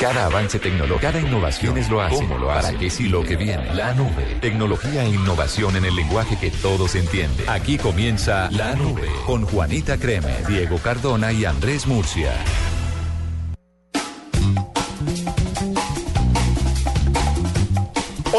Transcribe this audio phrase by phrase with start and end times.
[0.00, 2.14] Cada avance tecnológico, cada innovación es lo hace.
[2.14, 2.68] ¿Cómo lo hace?
[2.68, 3.74] ¿Para qué sí lo que viene?
[3.74, 4.36] La nube.
[4.40, 7.48] Tecnología e innovación en el lenguaje que todos entienden.
[7.48, 12.32] Aquí comienza La Nube con Juanita Creme, Diego Cardona y Andrés Murcia.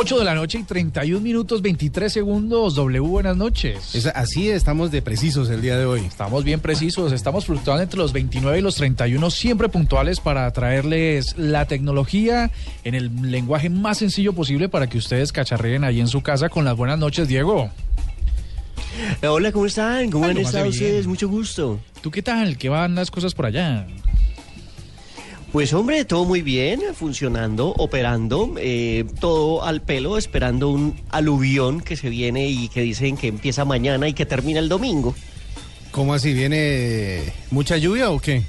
[0.02, 2.74] 8 de la noche y 31 minutos 23 segundos.
[2.76, 3.94] W, buenas noches.
[3.94, 6.00] Es, así estamos de precisos el día de hoy.
[6.06, 11.38] Estamos bien precisos, estamos fluctuando entre los 29 y los 31, siempre puntuales para traerles
[11.38, 12.50] la tecnología
[12.86, 16.64] en el lenguaje más sencillo posible para que ustedes cacharreen ahí en su casa con
[16.64, 17.70] las buenas noches, Diego.
[19.22, 20.12] Hola, ¿cómo están?
[20.12, 21.08] ¿Cómo Ay, han estado ustedes?
[21.08, 21.78] Mucho gusto.
[22.02, 22.58] ¿Tú qué tal?
[22.58, 23.86] ¿Qué van las cosas por allá?
[25.52, 31.96] Pues hombre, todo muy bien, funcionando, operando, eh, todo al pelo, esperando un aluvión que
[31.96, 35.16] se viene y que dicen que empieza mañana y que termina el domingo.
[35.92, 36.34] ¿Cómo así?
[36.34, 38.44] ¿Viene mucha lluvia o qué?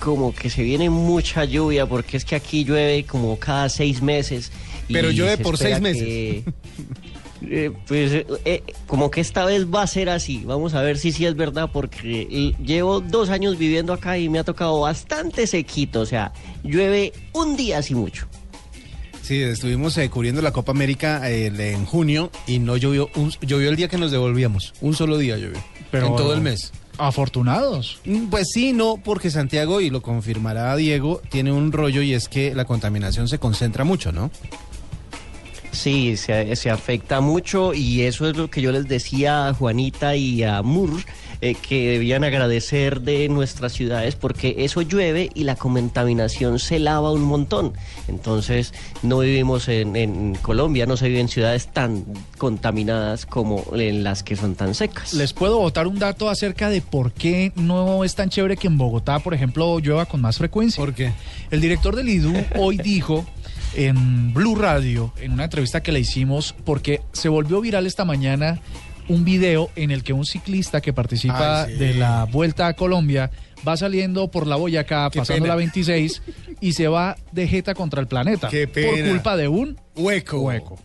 [0.00, 4.50] Como que se viene mucha lluvia porque es que aquí llueve como cada seis meses.
[4.88, 6.02] Pero llueve por seis meses.
[6.02, 6.44] que,
[7.42, 10.42] eh, pues eh, como que esta vez va a ser así.
[10.44, 14.28] Vamos a ver si sí es verdad porque eh, llevo dos años viviendo acá y
[14.28, 16.00] me ha tocado bastante sequito.
[16.00, 18.26] O sea, llueve un día así mucho.
[19.22, 23.68] Sí, estuvimos eh, cubriendo la Copa América eh, en junio y no llovió, un- llovió
[23.70, 24.72] el día que nos devolvíamos.
[24.80, 25.58] Un solo día llovió.
[25.90, 26.72] Pero- en todo el mes.
[26.98, 27.98] Afortunados.
[28.06, 32.28] Mm, Pues sí, no, porque Santiago, y lo confirmará Diego, tiene un rollo y es
[32.28, 34.30] que la contaminación se concentra mucho, ¿no?
[35.76, 40.16] Sí, se, se afecta mucho y eso es lo que yo les decía a Juanita
[40.16, 40.90] y a Mur,
[41.42, 47.12] eh, que debían agradecer de nuestras ciudades porque eso llueve y la contaminación se lava
[47.12, 47.74] un montón.
[48.08, 52.06] Entonces no vivimos en, en Colombia, no se vive en ciudades tan
[52.38, 55.12] contaminadas como en las que son tan secas.
[55.12, 58.78] Les puedo botar un dato acerca de por qué no es tan chévere que en
[58.78, 60.82] Bogotá, por ejemplo, llueva con más frecuencia.
[60.82, 61.12] ¿Por qué?
[61.50, 63.26] El director del IDU hoy dijo
[63.74, 68.60] en Blue Radio, en una entrevista que le hicimos, porque se volvió viral esta mañana
[69.08, 71.78] un video en el que un ciclista que participa Ay, sí.
[71.78, 73.30] de la Vuelta a Colombia
[73.66, 75.54] va saliendo por la Boyacá, Qué pasando pena.
[75.54, 76.22] la 26
[76.60, 80.40] y se va de jeta contra el planeta Qué por culpa de un Hueco.
[80.40, 80.78] hueco.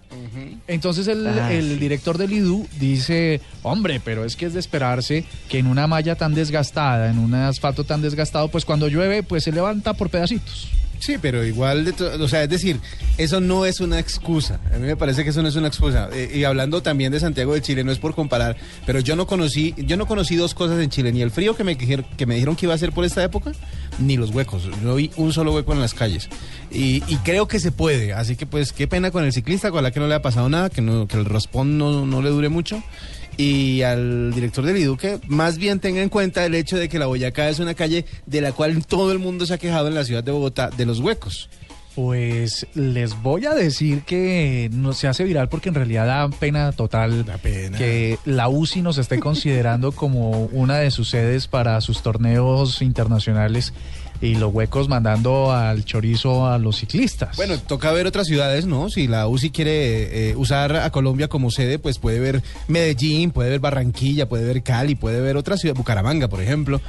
[0.68, 5.25] Entonces el, Ah, el director del IDU dice, hombre, pero es que es de esperarse
[5.50, 9.44] que en una malla tan desgastada, en un asfalto tan desgastado, pues cuando llueve, pues
[9.44, 10.70] se levanta por pedacitos.
[11.02, 12.80] Sí, pero igual, de to- o sea, es decir,
[13.18, 14.60] eso no es una excusa.
[14.72, 16.10] A mí me parece que eso no es una excusa.
[16.14, 19.26] Eh, y hablando también de Santiago de Chile, no es por comparar, pero yo no
[19.26, 22.36] conocí, yo no conocí dos cosas en Chile, ni el frío que me, que me
[22.36, 23.52] dijeron que iba a ser por esta época,
[23.98, 24.70] ni los huecos.
[24.84, 26.30] No vi un solo hueco en las calles.
[26.72, 28.14] Y, y creo que se puede.
[28.14, 30.70] Así que pues qué pena con el ciclista, la que no le ha pasado nada,
[30.70, 32.84] que, no, que el raspón no le dure mucho.
[33.38, 37.00] Y al director del IDU que más bien tenga en cuenta el hecho de que
[37.00, 39.96] la Boyacá es una calle de la cual todo el mundo se ha quejado en
[39.96, 41.50] la ciudad de Bogotá, de los huecos.
[41.96, 46.72] Pues les voy a decir que no se hace viral porque en realidad da pena
[46.72, 47.78] total Da pena.
[47.78, 53.74] que la UCI nos esté considerando como una de sus sedes para sus torneos internacionales
[54.22, 57.36] y los huecos mandando al chorizo a los ciclistas.
[57.36, 58.90] Bueno, toca ver otras ciudades, ¿no?
[58.90, 63.50] Si la UCI quiere eh, usar a Colombia como sede, pues puede ver Medellín, puede
[63.50, 66.80] ver Barranquilla, puede ver Cali, puede ver otra ciudad, Bucaramanga, por ejemplo.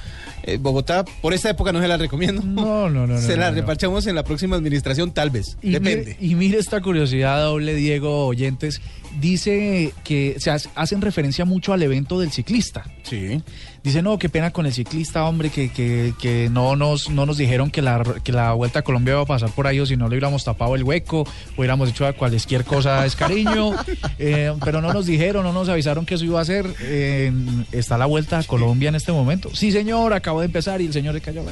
[0.44, 2.42] Eh, Bogotá, por esta época no se la recomiendo.
[2.42, 3.60] No, no, no, no, Se la no, no.
[3.60, 5.56] reparchamos en la próxima administración, tal vez.
[5.62, 6.16] Y Depende.
[6.20, 8.80] Mire, y mire esta curiosidad doble, Diego Oyentes.
[9.20, 12.84] Dice que se hace- hacen referencia mucho al evento del ciclista.
[13.02, 13.42] Sí.
[13.84, 17.36] Dice, no, qué pena con el ciclista, hombre, que, que, que no, nos, no nos
[17.36, 19.96] dijeron que la, que la Vuelta a Colombia iba a pasar por ahí o si
[19.96, 21.26] no le hubiéramos tapado el hueco,
[21.58, 23.72] hubiéramos hecho a cualquier cosa es cariño,
[24.18, 26.64] eh, pero no nos dijeron, no nos avisaron que eso iba a ser.
[26.80, 27.32] Eh,
[27.72, 29.50] está la Vuelta a Colombia en este momento.
[29.54, 31.44] Sí, señor, acabo de empezar y el señor le cayó.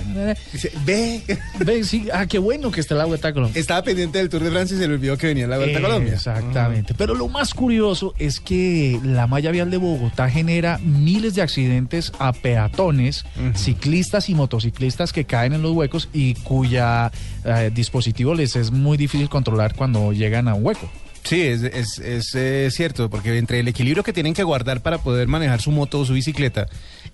[0.53, 1.23] Dice, ve.
[1.65, 3.61] Ven, sí, ah, qué bueno que está la Vuelta a Colombia.
[3.61, 5.83] Estaba pendiente del Tour de Francia y se le olvidó que venía la Vuelta a
[5.83, 6.15] Colombia.
[6.15, 6.95] Exactamente.
[6.95, 12.13] Pero lo más curioso es que la malla vial de Bogotá genera miles de accidentes
[12.19, 13.25] a peatones,
[13.55, 17.13] ciclistas y motociclistas que caen en los huecos y cuya
[17.45, 20.89] eh, dispositivo les es muy difícil controlar cuando llegan a un hueco.
[21.25, 24.99] Sí, es, es, es, eh, cierto, porque entre el equilibrio que tienen que guardar para
[24.99, 26.67] poder manejar su moto o su bicicleta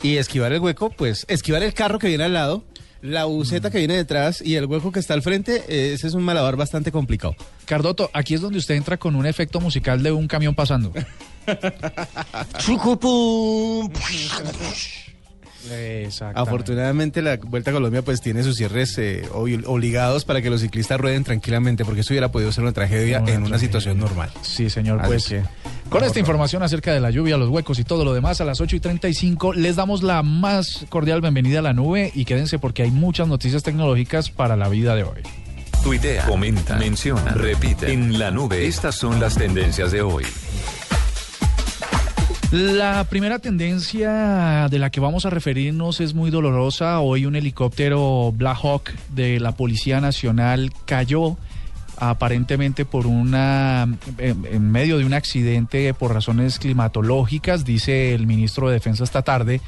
[0.02, 2.64] y esquivar el hueco, pues esquivar el carro que viene al lado,
[3.02, 6.14] la buceta que viene detrás y el hueco que está al frente, eh, ese es
[6.14, 7.36] un malabar bastante complicado.
[7.66, 10.92] Cardoto, aquí es donde usted entra con un efecto musical de un camión pasando.
[16.34, 20.60] Afortunadamente la Vuelta a Colombia pues tiene sus cierres eh, obli- obligados para que los
[20.60, 23.58] ciclistas rueden tranquilamente, porque eso hubiera podido ser una tragedia Una en una tragedia.
[23.58, 24.30] situación normal.
[24.42, 25.00] Sí, señor.
[25.00, 25.42] Así Pues que,
[25.90, 28.60] con esta información acerca de la lluvia, los huecos y todo lo demás, a las
[28.60, 32.82] 8 y 35 les damos la más cordial bienvenida a la nube y quédense porque
[32.82, 35.20] hay muchas noticias tecnológicas para la vida de hoy.
[35.82, 37.92] Tuitea, comenta, menciona, repite.
[37.92, 40.24] En la nube, estas son las tendencias de hoy.
[42.52, 47.00] La primera tendencia de la que vamos a referirnos es muy dolorosa.
[47.00, 51.36] Hoy un helicóptero Black Hawk de la Policía Nacional cayó
[51.96, 53.88] aparentemente por una
[54.18, 59.60] en medio de un accidente por razones climatológicas, dice el ministro de Defensa esta tarde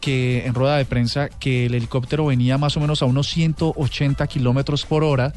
[0.00, 4.26] que en rueda de prensa que el helicóptero venía más o menos a unos 180
[4.26, 5.34] kilómetros por hora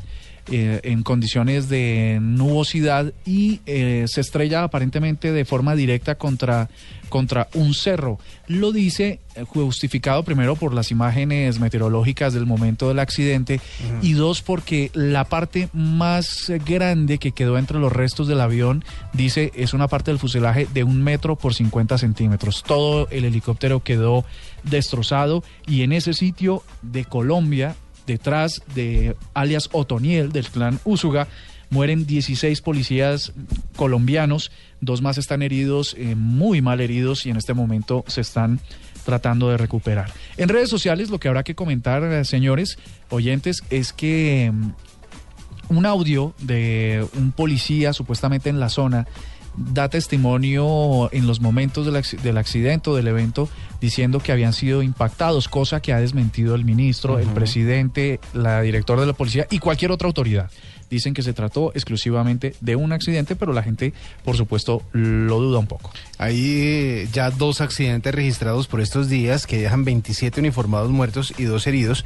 [0.50, 6.68] eh, en condiciones de nubosidad y eh, se estrella aparentemente de forma directa contra,
[7.10, 8.18] contra un cerro.
[8.48, 13.62] Lo dice eh, justificado primero por las imágenes meteorológicas del momento del accidente
[14.02, 18.84] y dos porque la parte más grande que quedó entre los restos del avión,
[19.14, 22.64] dice, es una parte del fuselaje de un metro por 50 centímetros.
[22.64, 24.26] Todo el helicóptero quedó
[24.64, 27.76] destrozado y en ese sitio de Colombia
[28.12, 31.28] detrás de alias Otoniel del clan Úsuga.
[31.70, 33.32] Mueren 16 policías
[33.78, 38.60] colombianos, dos más están heridos, eh, muy mal heridos y en este momento se están
[39.06, 40.12] tratando de recuperar.
[40.36, 42.78] En redes sociales lo que habrá que comentar, eh, señores
[43.10, 49.08] oyentes, es que mm, un audio de un policía supuestamente en la zona
[49.56, 53.50] da testimonio en los momentos del, del accidente o del evento
[53.82, 59.02] diciendo que habían sido impactados, cosa que ha desmentido el ministro, el presidente, la directora
[59.02, 60.52] de la policía y cualquier otra autoridad.
[60.90, 63.94] Dicen que se trató exclusivamente de un accidente, pero la gente,
[64.26, 65.92] por supuesto, lo duda un poco.
[66.18, 71.46] Hay eh, ya dos accidentes registrados por estos días que dejan 27 uniformados muertos y
[71.46, 72.06] dos heridos.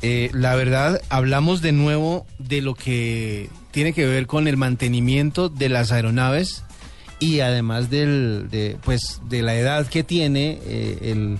[0.00, 5.50] Eh, la verdad, hablamos de nuevo de lo que tiene que ver con el mantenimiento
[5.50, 6.64] de las aeronaves
[7.22, 11.38] y además del, de, pues, de la edad que tiene eh, el,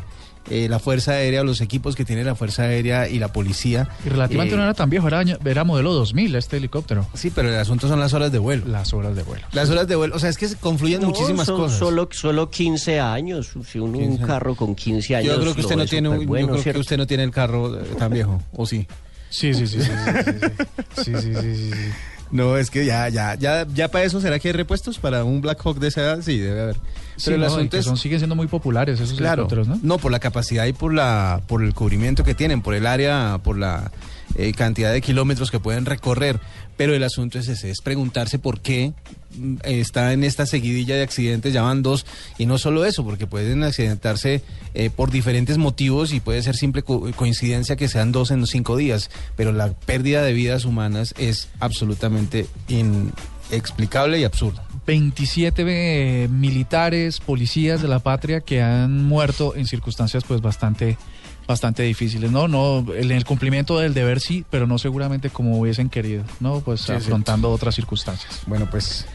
[0.50, 3.88] eh, la Fuerza Aérea, los equipos que tiene la Fuerza Aérea y la policía.
[4.04, 7.06] Y relativamente Eh, no era tan viejo, era, era modelo 2000 este helicóptero.
[7.14, 8.66] Sí, pero el asunto son las horas de vuelo.
[8.66, 9.46] Las horas de vuelo.
[9.52, 11.78] Las horas de vuelo, o sea, es que se confluyen No, muchísimas son cosas.
[11.78, 13.52] Solo, solo 15 años.
[13.70, 15.34] Si uno, 15 un carro con 15 años.
[15.34, 16.80] yo creo que usted no tiene, un- yo superbueno, creo que ¿cierto?
[16.80, 18.86] usted no tiene el carro eh, tan viejo, ¿o sí?
[19.30, 19.90] Sí, sí, sí, sí.
[20.96, 21.90] sí, sí, sí, sí, sí, sí, sí.
[22.32, 25.42] No, es que ya, ya, ya, ya para eso, ¿será que hay repuestos para un
[25.42, 26.18] Black Hawk de esa edad?
[26.22, 26.76] Sí, debe haber.
[27.16, 29.98] Sí, Pero el no, asunto es, son, siguen siendo muy populares esos claro, helicópteros, ¿no?
[29.98, 33.58] por la capacidad y por la, por el cubrimiento que tienen, por el área, por
[33.58, 33.92] la
[34.36, 36.40] eh, cantidad de kilómetros que pueden recorrer.
[36.76, 38.92] Pero el asunto es ese, es preguntarse por qué
[39.36, 42.06] mm, está en esta seguidilla de accidentes, ya van dos,
[42.38, 44.42] y no solo eso, porque pueden accidentarse
[44.74, 48.76] eh, por diferentes motivos y puede ser simple co- coincidencia que sean dos en cinco
[48.76, 52.46] días, pero la pérdida de vidas humanas es absolutamente
[53.50, 54.64] inexplicable y absurda.
[54.86, 55.64] 27
[56.24, 60.98] eh, militares, policías de la patria que han muerto en circunstancias pues bastante
[61.46, 62.48] bastante difíciles, ¿no?
[62.48, 66.60] No en el cumplimiento del deber sí, pero no seguramente como hubiesen querido, ¿no?
[66.60, 68.42] Pues Sí, afrontando otras circunstancias.
[68.46, 69.06] Bueno, pues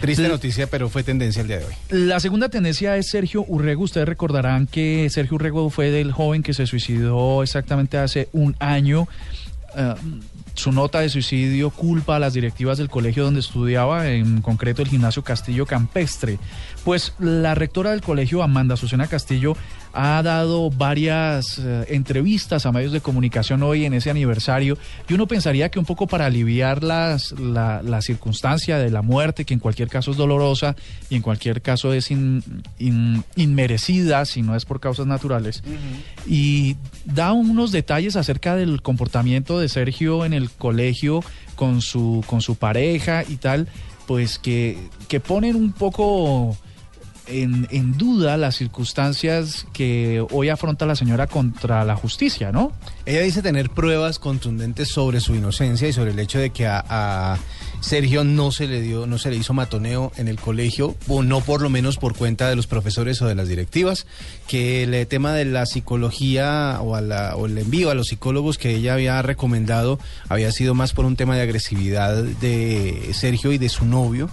[0.00, 1.74] triste noticia, pero fue tendencia el día de hoy.
[1.90, 3.84] La segunda tendencia es Sergio Urrego.
[3.84, 9.06] Ustedes recordarán que Sergio Urrego fue del joven que se suicidó exactamente hace un año.
[9.76, 9.94] Eh,
[10.54, 14.88] su nota de suicidio culpa a las directivas del colegio donde estudiaba, en concreto el
[14.88, 16.38] gimnasio Castillo Campestre.
[16.84, 19.56] Pues la rectora del colegio, Amanda Susana Castillo,
[19.92, 24.78] ha dado varias eh, entrevistas a medios de comunicación hoy en ese aniversario
[25.08, 29.44] y uno pensaría que un poco para aliviar las, la, la circunstancia de la muerte,
[29.44, 30.76] que en cualquier caso es dolorosa
[31.08, 32.42] y en cualquier caso es in-
[32.78, 35.62] in- inmerecida si no es por causas naturales,
[36.26, 41.22] y da unos detalles acerca del comportamiento de Sergio en el colegio
[41.56, 43.66] con su, con su pareja y tal,
[44.06, 44.78] pues que,
[45.08, 46.56] que ponen un poco
[47.30, 52.72] en, duda las circunstancias que hoy afronta la señora contra la justicia, ¿no?
[53.06, 56.84] Ella dice tener pruebas contundentes sobre su inocencia y sobre el hecho de que a,
[56.88, 57.38] a
[57.80, 61.40] Sergio no se le dio, no se le hizo matoneo en el colegio, o no
[61.40, 64.06] por lo menos por cuenta de los profesores o de las directivas,
[64.46, 68.08] que el eh, tema de la psicología o, a la- o el envío a los
[68.08, 73.52] psicólogos que ella había recomendado había sido más por un tema de agresividad de Sergio
[73.52, 74.28] y de su novio.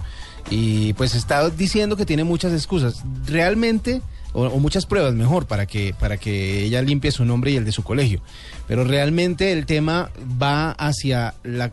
[0.50, 3.02] Y pues está diciendo que tiene muchas excusas.
[3.26, 4.00] Realmente,
[4.32, 7.72] o, muchas pruebas mejor, para que, para que ella limpie su nombre y el de
[7.72, 8.20] su colegio.
[8.66, 11.72] Pero realmente el tema va hacia la,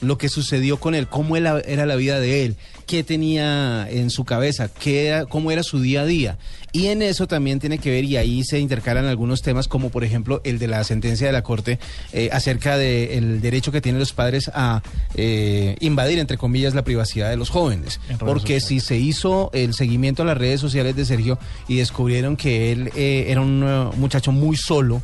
[0.00, 2.56] lo que sucedió con él, cómo era, la vida de él,
[2.86, 6.38] qué tenía en su cabeza, qué cómo era su día a día.
[6.74, 10.02] Y en eso también tiene que ver, y ahí se intercalan algunos temas, como por
[10.02, 11.78] ejemplo el de la sentencia de la Corte
[12.12, 14.82] eh, acerca del derecho que tienen los padres a
[15.14, 18.00] eh, invadir, entre comillas, la privacidad de los jóvenes.
[18.18, 18.64] Porque sociales.
[18.64, 21.38] si se hizo el seguimiento a las redes sociales de Sergio
[21.68, 25.00] y descubrieron que él eh, era un eh, muchacho muy solo,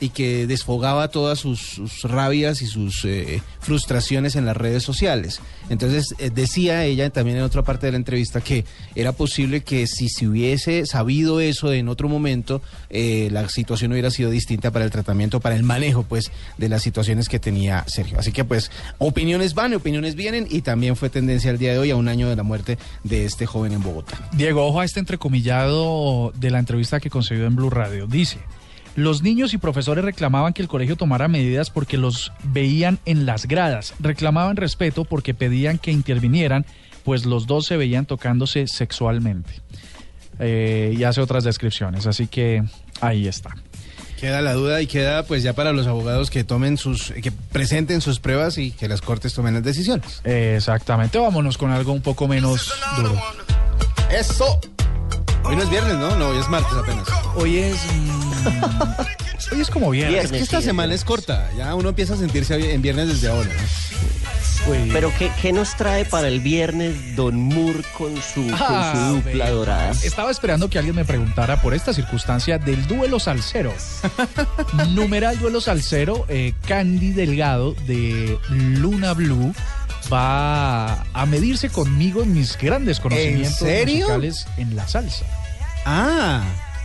[0.00, 5.40] y que desfogaba todas sus, rabias y sus eh, frustraciones en las redes sociales.
[5.70, 9.86] Entonces eh, decía ella también en otra parte de la entrevista que era posible que
[9.86, 12.60] si se hubiese sabido eso en otro momento,
[12.90, 16.82] eh, la situación hubiera sido distinta para el tratamiento, para el manejo pues de las
[16.82, 18.18] situaciones que tenía Sergio.
[18.18, 21.90] Así que pues opiniones van, opiniones vienen y también fue tendencia el día de hoy
[21.90, 24.28] a un año de la muerte de este joven en Bogotá.
[24.32, 28.06] Diego, ojo a este entrecomillado de la entrevista que concedió en Blue Radio.
[28.06, 28.38] Dice,
[28.96, 33.46] los niños y profesores reclamaban que el colegio tomara medidas porque los veían en las
[33.46, 33.94] gradas.
[33.98, 36.64] Reclamaban respeto porque pedían que intervinieran,
[37.02, 39.60] pues los dos se veían tocándose sexualmente.
[40.38, 42.62] Eh, y hace otras descripciones, así que
[43.00, 43.54] ahí está.
[44.18, 48.00] Queda la duda y queda pues ya para los abogados que tomen sus, que presenten
[48.00, 50.20] sus pruebas y que las cortes tomen las decisiones.
[50.24, 53.20] Exactamente, vámonos con algo un poco menos duro.
[54.10, 54.60] Eso.
[55.44, 56.16] Hoy no es viernes, ¿no?
[56.16, 57.06] No, hoy es martes apenas.
[57.36, 57.76] Hoy es...
[57.94, 60.24] mm, hoy es como viernes.
[60.24, 61.50] Es que esta sí, semana es corta.
[61.56, 63.48] Ya uno empieza a sentirse en viernes desde ahora.
[63.48, 64.23] ¿no?
[64.66, 64.88] Uy.
[64.92, 69.14] Pero ¿qué, qué nos trae para el viernes Don Moore con su, con Ah, su
[69.16, 69.90] dupla dorada?
[69.90, 73.74] Estaba esperando que alguien me preguntara por esta circunstancia del duelo salsero.
[74.94, 79.54] Numeral duelo salsero, eh, Candy Delgado de Luna Blue
[80.12, 84.00] va a medirse conmigo en mis grandes conocimientos serio?
[84.06, 85.24] musicales en la salsa.
[85.86, 86.42] Ah,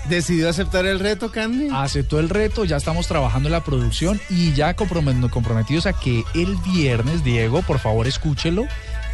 [0.07, 1.67] decidió aceptar el reto, Candy.
[1.73, 6.23] Aceptó el reto, ya estamos trabajando en la producción y ya compromet- comprometidos a que
[6.33, 8.65] el viernes, Diego, por favor escúchelo,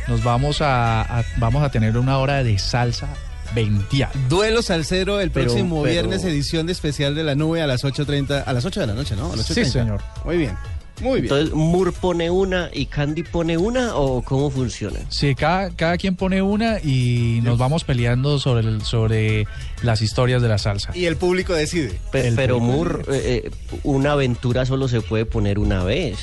[0.08, 3.08] nos vamos a, a- vamos a tener una hora de salsa
[3.54, 7.68] 20 Duelo Salcero el Pero- próximo pero- viernes, edición de especial de la nube a
[7.68, 9.32] las 8.30, a las 8 de la noche, ¿no?
[9.32, 9.72] A las Sí, 8:30.
[9.72, 10.02] señor.
[10.24, 10.56] Muy bien,
[11.02, 11.34] muy bien.
[11.34, 15.00] Entonces, ¿Moore pone una y Candy pone una o cómo funciona?
[15.10, 19.48] Sí, cada, cada quien pone una y nos vamos peleando sobre, el- sobre
[19.84, 20.92] las historias de la salsa.
[20.96, 22.00] y el público decide.
[22.12, 22.76] Pe- El pero público.
[22.78, 23.52] Moore, eh, eh,
[23.84, 26.18] una aventura solo se puede poner una vez.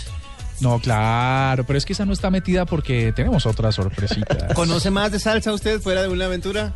[0.60, 4.52] No, claro, pero es que esa no está metida porque tenemos otras sorpresitas.
[4.54, 6.72] ¿Conoce más de salsa usted fuera de una aventura?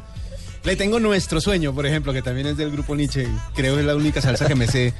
[0.65, 3.29] Le tengo Nuestro Sueño, por ejemplo, que también es del grupo Nietzsche.
[3.55, 4.93] Creo que es la única salsa que me sé.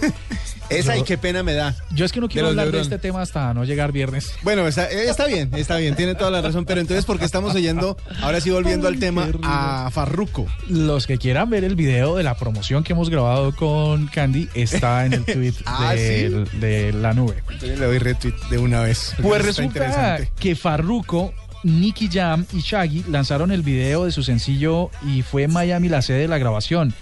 [0.78, 1.74] Esa y qué pena me da.
[1.90, 4.32] Yo es que no quiero De hablar de este tema hasta no llegar viernes.
[4.42, 6.64] Bueno, está, eh, está bien, está bien, tiene toda la razón.
[6.64, 10.46] Pero entonces, ¿por qué estamos oyendo, ahora sí volviendo al tema, a Farruco?
[10.68, 15.06] Los que quieran ver el video de la promoción que hemos grabado con Candy está
[15.06, 17.42] en el tweet Ah, de, de la nube.
[17.50, 19.14] Entonces le doy retweet de una vez.
[19.22, 25.22] Pues resulta que Farruko, Nicky Jam y Shaggy lanzaron el video de su sencillo y
[25.22, 26.92] fue Miami la sede de la grabación.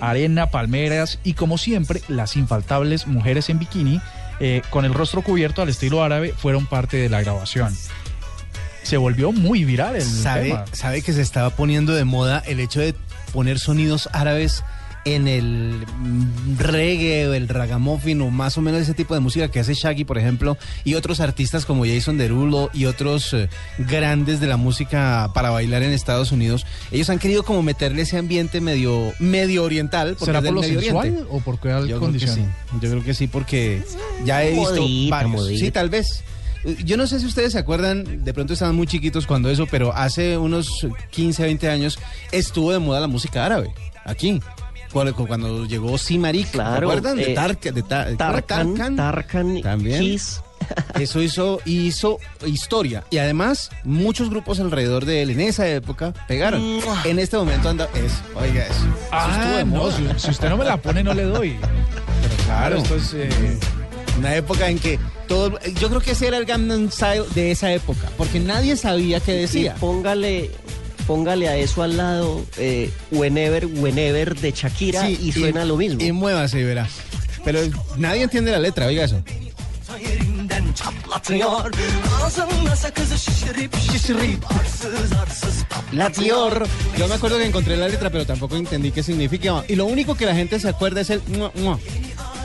[0.00, 4.00] Arena, palmeras y como siempre las infaltables mujeres en bikini
[4.40, 7.74] eh, con el rostro cubierto al estilo árabe fueron parte de la grabación.
[8.82, 10.64] Se volvió muy viral el ¿Sabe, tema.
[10.72, 12.94] sabe que se estaba poniendo de moda el hecho de
[13.32, 14.62] poner sonidos árabes
[15.04, 15.84] en el
[16.58, 20.04] reggae o el ragamuffin o más o menos ese tipo de música que hace Shaggy,
[20.04, 25.30] por ejemplo, y otros artistas como Jason Derulo y otros eh, grandes de la música
[25.34, 26.64] para bailar en Estados Unidos.
[26.90, 30.10] Ellos han querido como meterle ese ambiente medio medio oriental.
[30.18, 31.26] porque ¿Será es del por lo Medio sensual Oriente.
[31.30, 32.34] o por qué Yo creo que condición?
[32.36, 32.42] sí.
[32.80, 33.82] Yo creo que sí, porque
[34.24, 35.32] ya he visto Modita, varios.
[35.42, 35.60] modita.
[35.64, 36.24] Sí, tal vez.
[36.82, 39.92] Yo no sé si ustedes se acuerdan, de pronto estaban muy chiquitos cuando eso, pero
[39.94, 40.66] hace unos
[41.10, 41.98] 15, 20 años
[42.32, 43.68] estuvo de moda la música árabe,
[44.06, 44.40] aquí.
[44.94, 46.88] Cuando, cuando llegó Simarik, Claro.
[47.00, 47.36] De, eh,
[47.72, 50.00] de Ta- Tarkan, Tarkan, También.
[50.00, 50.40] Kiss.
[50.98, 53.04] Eso hizo, hizo historia.
[53.10, 56.80] Y además, muchos grupos alrededor de él en esa época pegaron.
[57.04, 57.86] En este momento anda.
[57.94, 58.72] Eso, oiga eso.
[58.72, 61.56] Eso estuvo Ah, de no, si, si usted no me la pone no le doy.
[62.22, 62.76] Pero Claro.
[62.78, 63.12] esto es...
[63.14, 63.58] eh,
[64.18, 64.98] Una época en que
[65.28, 65.58] todo.
[65.80, 68.08] Yo creo que ese era el Gangnam Style de esa época.
[68.16, 69.74] Porque nadie sabía qué decía.
[69.76, 70.50] Y póngale,
[71.06, 76.02] póngale a eso al lado eh, Whenever, Whenever de Shakira Sí, y suena lo mismo.
[76.02, 76.88] Y muévase y verá.
[77.44, 77.60] Pero
[77.96, 79.22] nadie entiende la letra, oiga eso.
[80.02, 81.70] yerinden çatlatıyor
[82.24, 86.66] Ağzımda sakızı şişirip şişirip Arsız arsız La patlatıyor Dior.
[86.98, 89.64] Yo me acuerdo que encontré la letra, pero tampoco entendí qué significaba.
[89.68, 91.20] Y lo único que la gente se acuerda es el.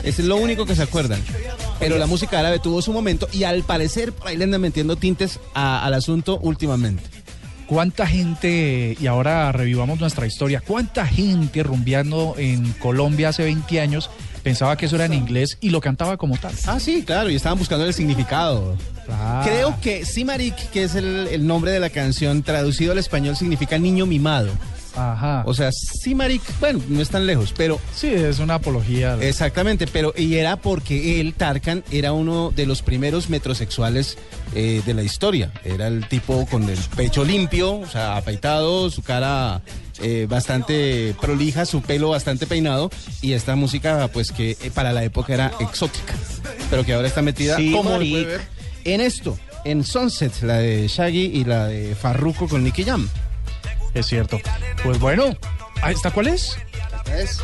[0.04, 1.20] Es lo único que se acuerdan.
[1.80, 4.96] Pero la música árabe tuvo su momento y al parecer por ahí le andan metiendo
[4.96, 7.02] tintes a- al asunto últimamente.
[7.70, 14.10] ¿Cuánta gente, y ahora revivamos nuestra historia, cuánta gente rumbeando en Colombia hace 20 años
[14.42, 16.52] pensaba que eso era en inglés y lo cantaba como tal?
[16.66, 18.76] Ah, sí, claro, y estaban buscando el significado.
[19.44, 23.78] Creo que Simarik, que es el, el nombre de la canción, traducido al español significa
[23.78, 24.50] niño mimado.
[25.00, 25.42] Ajá.
[25.46, 29.16] O sea, sí, marica, bueno, no es tan lejos, pero Sí, es una apología.
[29.20, 34.18] Exactamente, pero y era porque él, Tarkan, era uno de los primeros metrosexuales
[34.54, 35.52] eh, de la historia.
[35.64, 39.62] Era el tipo con el pecho limpio, o sea, afeitado, su cara
[40.02, 42.90] eh, bastante prolija, su pelo bastante peinado
[43.20, 46.14] y esta música, pues que eh, para la época era exótica,
[46.70, 47.98] pero que ahora está metida, Sí, como
[48.84, 53.08] en esto, en Sunset, la de Shaggy y la de Farruko con Nicky Jam.
[53.94, 54.38] Es cierto.
[54.84, 55.36] Pues bueno,
[55.88, 56.56] ¿esta cuál es?
[57.16, 57.40] Es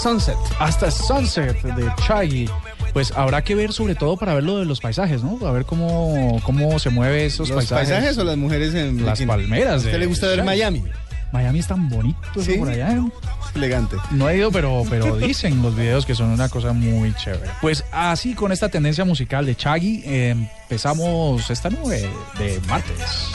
[0.00, 0.36] Sunset.
[0.58, 2.48] Hasta Sunset de Chaggy.
[2.92, 5.46] Pues habrá que ver sobre todo para ver lo de los paisajes, ¿no?
[5.46, 7.88] A ver cómo, cómo se mueve esos ¿Los paisajes.
[7.88, 10.44] paisajes o las mujeres en Las palmeras ¿A usted de le gusta ver.
[10.44, 10.84] Miami?
[11.32, 12.58] Miami es tan bonito eso Sí.
[12.58, 12.90] por allá.
[12.90, 13.10] ¿no?
[13.54, 13.96] Elegante.
[14.10, 17.50] No he ido, pero, pero dicen los videos que son una cosa muy chévere.
[17.62, 20.30] Pues así, con esta tendencia musical de Chaggy, eh,
[20.64, 22.06] empezamos esta nube
[22.38, 23.30] de martes.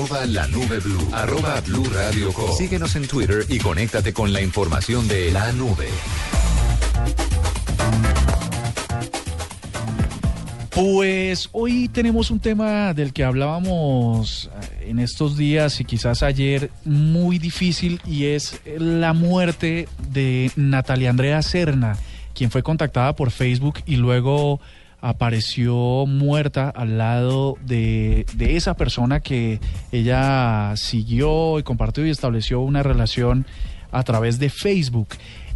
[0.00, 1.08] Arroba la nube blue.
[1.12, 2.50] Arroba blue radio com.
[2.56, 5.88] Síguenos en Twitter y conéctate con la información de la nube.
[10.70, 14.48] Pues hoy tenemos un tema del que hablábamos
[14.80, 21.10] eh, en estos días y quizás ayer muy difícil y es la muerte de Natalia
[21.10, 21.98] Andrea Serna,
[22.34, 24.60] quien fue contactada por Facebook y luego
[25.00, 29.60] apareció muerta al lado de, de esa persona que
[29.92, 33.46] ella siguió y compartió y estableció una relación
[33.90, 35.08] a través de Facebook.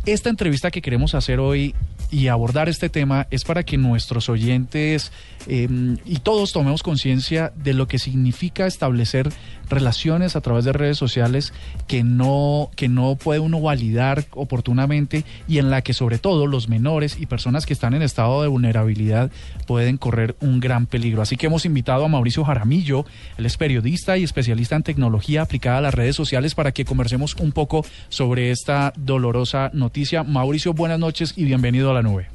[0.06, 1.74] Esta entrevista que queremos hacer hoy
[2.11, 5.12] y abordar este tema es para que nuestros oyentes
[5.46, 5.68] eh,
[6.04, 9.30] y todos tomemos conciencia de lo que significa establecer
[9.68, 11.52] relaciones a través de redes sociales
[11.87, 16.68] que no, que no puede uno validar oportunamente y en la que sobre todo los
[16.68, 19.30] menores y personas que están en estado de vulnerabilidad
[19.66, 21.23] pueden correr un gran peligro.
[21.23, 23.04] Así que hemos invitado a Mauricio Jaramillo,
[23.38, 27.34] él es periodista y especialista en tecnología aplicada a las redes sociales para que conversemos
[27.37, 30.23] un poco sobre esta dolorosa noticia.
[30.23, 32.26] Mauricio, buenas noches y bienvenido a la nube.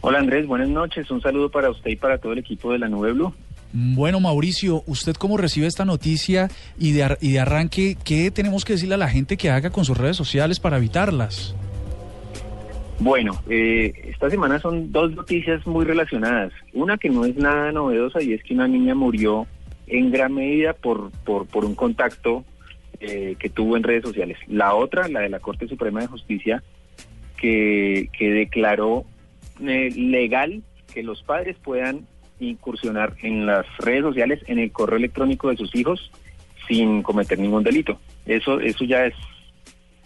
[0.00, 1.10] Hola Andrés, buenas noches.
[1.10, 3.32] Un saludo para usted y para todo el equipo de la Nube Blue.
[3.72, 8.64] Bueno, Mauricio, ¿usted cómo recibe esta noticia y de, ar- y de arranque, qué tenemos
[8.64, 11.54] que decirle a la gente que haga con sus redes sociales para evitarlas?
[12.98, 16.52] Bueno, eh, esta semana son dos noticias muy relacionadas.
[16.72, 19.46] Una que no es nada novedosa y es que una niña murió
[19.88, 22.44] en gran medida por, por, por un contacto
[23.00, 24.38] eh, que tuvo en redes sociales.
[24.46, 26.62] La otra, la de la Corte Suprema de Justicia,
[27.36, 29.04] que, que declaró
[29.60, 32.06] eh, legal que los padres puedan
[32.40, 36.10] incursionar en las redes sociales, en el correo electrónico de sus hijos,
[36.68, 37.98] sin cometer ningún delito.
[38.26, 39.14] Eso, eso ya es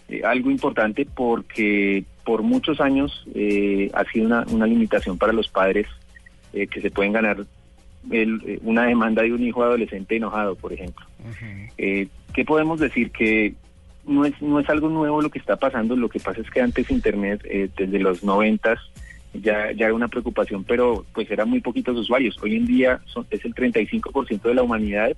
[0.08, 5.48] eh, algo importante porque por muchos años eh, ha sido una, una limitación para los
[5.48, 5.86] padres
[6.52, 7.38] eh, que se pueden ganar
[8.10, 11.04] el- una demanda de un hijo adolescente enojado, por ejemplo.
[11.76, 13.10] ¿Qué podemos decir?
[13.10, 13.54] Que
[14.10, 16.60] no es, no es algo nuevo lo que está pasando, lo que pasa es que
[16.60, 18.78] antes Internet, eh, desde los noventas,
[19.32, 22.36] ya, ya era una preocupación, pero pues eran muy poquitos usuarios.
[22.42, 25.12] Hoy en día son, es el 35% de la humanidad,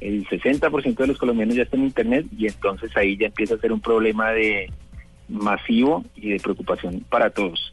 [0.00, 3.58] el 60% de los colombianos ya están en Internet y entonces ahí ya empieza a
[3.58, 4.70] ser un problema de
[5.28, 7.72] masivo y de preocupación para todos.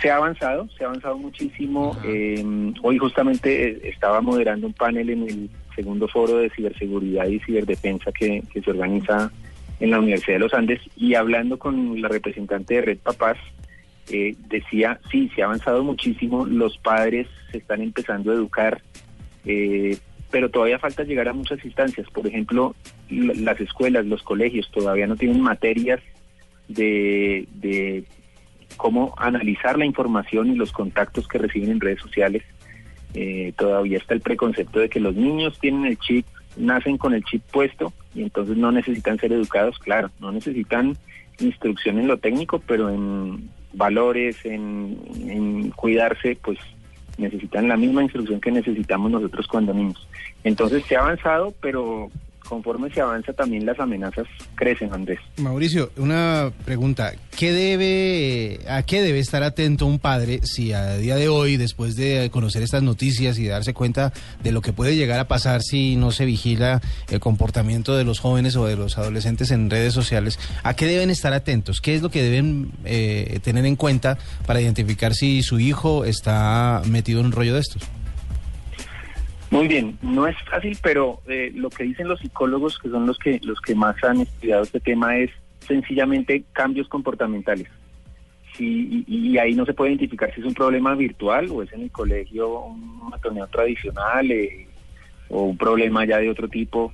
[0.00, 1.96] Se ha avanzado, se ha avanzado muchísimo.
[2.04, 2.44] Eh,
[2.82, 8.10] hoy justamente eh, estaba moderando un panel en el segundo foro de ciberseguridad y ciberdefensa
[8.10, 9.30] que, se organiza
[9.78, 13.36] en la Universidad de los Andes y hablando con la representante de Red Papás,
[14.10, 18.80] eh, decía, sí, se ha avanzado muchísimo, los padres se están empezando a educar,
[19.44, 19.98] eh,
[20.30, 22.08] pero todavía falta llegar a muchas instancias.
[22.10, 22.74] Por ejemplo,
[23.10, 26.00] las escuelas, los colegios todavía no tienen materias
[26.68, 28.04] de, de
[28.76, 32.42] cómo analizar la información y los contactos que reciben en redes sociales.
[33.14, 37.24] Eh, todavía está el preconcepto de que los niños tienen el chip, nacen con el
[37.24, 40.96] chip puesto y entonces no necesitan ser educados, claro, no necesitan
[41.38, 46.58] instrucción en lo técnico, pero en valores, en, en cuidarse, pues
[47.18, 50.08] necesitan la misma instrucción que necesitamos nosotros cuando niños.
[50.44, 52.10] Entonces se ha avanzado, pero
[52.48, 55.18] conforme se avanza también las amenazas crecen, Andrés.
[55.36, 57.12] Mauricio, una pregunta.
[57.36, 61.96] ¿Qué debe, ¿A qué debe estar atento un padre si a día de hoy, después
[61.96, 65.96] de conocer estas noticias y darse cuenta de lo que puede llegar a pasar si
[65.96, 66.80] no se vigila
[67.10, 71.10] el comportamiento de los jóvenes o de los adolescentes en redes sociales, ¿a qué deben
[71.10, 71.80] estar atentos?
[71.80, 76.82] ¿Qué es lo que deben eh, tener en cuenta para identificar si su hijo está
[76.86, 77.82] metido en un rollo de estos?
[79.56, 83.18] Muy bien, no es fácil, pero eh, lo que dicen los psicólogos, que son los
[83.18, 87.66] que los que más han estudiado este tema, es sencillamente cambios comportamentales.
[88.58, 91.90] Y, ahí no se puede identificar si es un problema virtual o es en el
[91.90, 94.66] colegio un matoneo tradicional eh,
[95.28, 96.92] o un problema ya de otro tipo,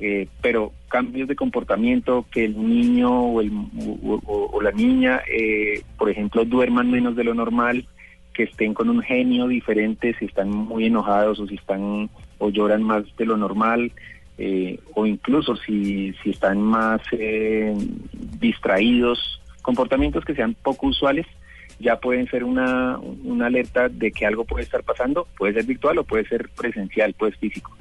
[0.00, 3.50] eh, pero cambios de comportamiento, que el niño o, el,
[4.04, 4.20] o,
[4.52, 5.20] o- la niña,
[5.98, 7.84] por ejemplo, duerman menos de lo normal,
[8.34, 12.82] que estén con un genio diferente, si están muy enojados o si están o lloran
[12.82, 13.92] más de lo normal,
[14.36, 17.72] eh, o incluso si, si están más eh,
[18.40, 21.26] distraídos, comportamientos que sean poco usuales,
[21.78, 25.98] ya pueden ser una, una alerta de que algo puede estar pasando, puede ser virtual
[25.98, 27.76] o puede ser presencial, puede ser físico.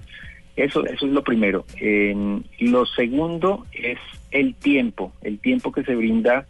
[0.55, 1.65] Eso, eso es lo primero.
[1.79, 2.15] Eh,
[2.59, 3.97] lo segundo es
[4.31, 6.45] el tiempo, el tiempo que se brinda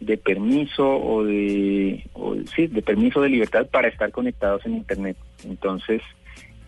[0.00, 5.16] de permiso o de, o, sí, de permiso de libertad para estar conectados en Internet.
[5.44, 6.02] Entonces,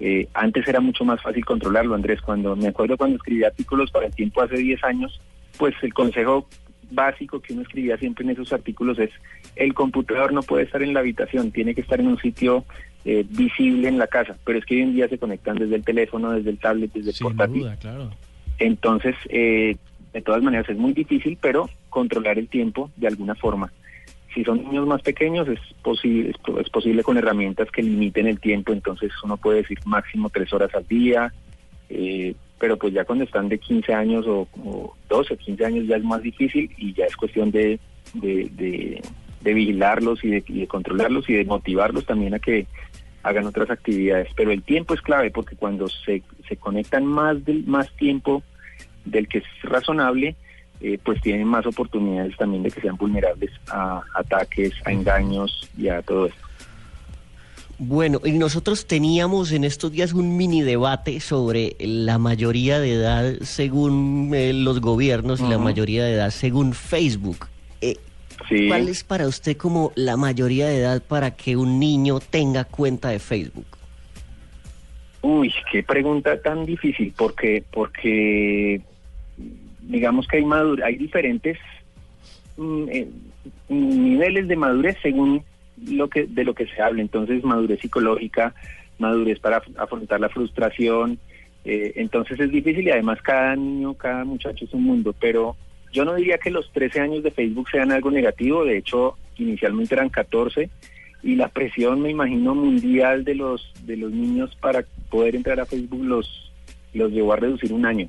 [0.01, 2.21] eh, antes era mucho más fácil controlarlo, Andrés.
[2.21, 5.21] Cuando me acuerdo cuando escribí artículos para el tiempo hace 10 años,
[5.57, 6.47] pues el consejo
[6.90, 9.11] básico que uno escribía siempre en esos artículos es
[9.57, 12.64] el computador no puede estar en la habitación, tiene que estar en un sitio
[13.05, 15.85] eh, visible en la casa, pero es que hoy en día se conectan desde el
[15.85, 17.62] teléfono, desde el tablet, desde el Sin portátil.
[17.62, 18.11] duda, claro.
[18.59, 19.77] Entonces, eh,
[20.12, 23.72] de todas maneras es muy difícil, pero controlar el tiempo de alguna forma.
[24.35, 28.27] Si son niños más pequeños, es posible, es, po- es posible con herramientas que limiten
[28.27, 31.33] el tiempo, entonces uno puede decir máximo tres horas al día,
[31.90, 35.96] eh, pero pues ya cuando están de 15 años o, o 12, 15 años ya
[35.96, 37.79] es más difícil y ya es cuestión de,
[38.14, 39.03] de, de-
[39.42, 42.66] de vigilarlos y de, y de controlarlos y de motivarlos también a que
[43.25, 44.29] hagan otras actividades.
[44.37, 48.44] Pero el tiempo es clave porque cuando se, se conectan más, del, más tiempo
[49.04, 50.36] del que es razonable,
[50.80, 55.88] eh, pues tienen más oportunidades también de que sean vulnerables a ataques, a engaños y
[55.88, 56.40] a todo esto.
[57.78, 63.34] Bueno, y nosotros teníamos en estos días un mini debate sobre la mayoría de edad
[63.40, 67.48] según eh, los gobiernos y la mayoría de edad según Facebook.
[67.80, 67.96] Eh,
[68.48, 68.68] Sí.
[68.68, 73.10] ¿Cuál es para usted como la mayoría de edad para que un niño tenga cuenta
[73.10, 73.66] de Facebook?
[75.22, 78.80] Uy, qué pregunta tan difícil, porque, porque
[79.83, 81.59] digamos que hay madur hay diferentes
[82.57, 83.09] mm, eh,
[83.68, 85.42] niveles de madurez según
[85.90, 87.01] lo que de lo que se habla.
[87.03, 88.55] Entonces, madurez psicológica,
[88.99, 91.18] madurez para af- afrontar la frustración.
[91.64, 95.57] eh, entonces es difícil y además cada niño, cada muchacho es un mundo, pero
[95.92, 99.95] yo no diría que los 13 años de Facebook sean algo negativo, de hecho inicialmente
[99.95, 100.68] eran 14
[101.23, 105.66] y la presión me imagino mundial de los de los niños para poder entrar a
[105.66, 106.51] Facebook los
[106.95, 108.09] los llevó a reducir un año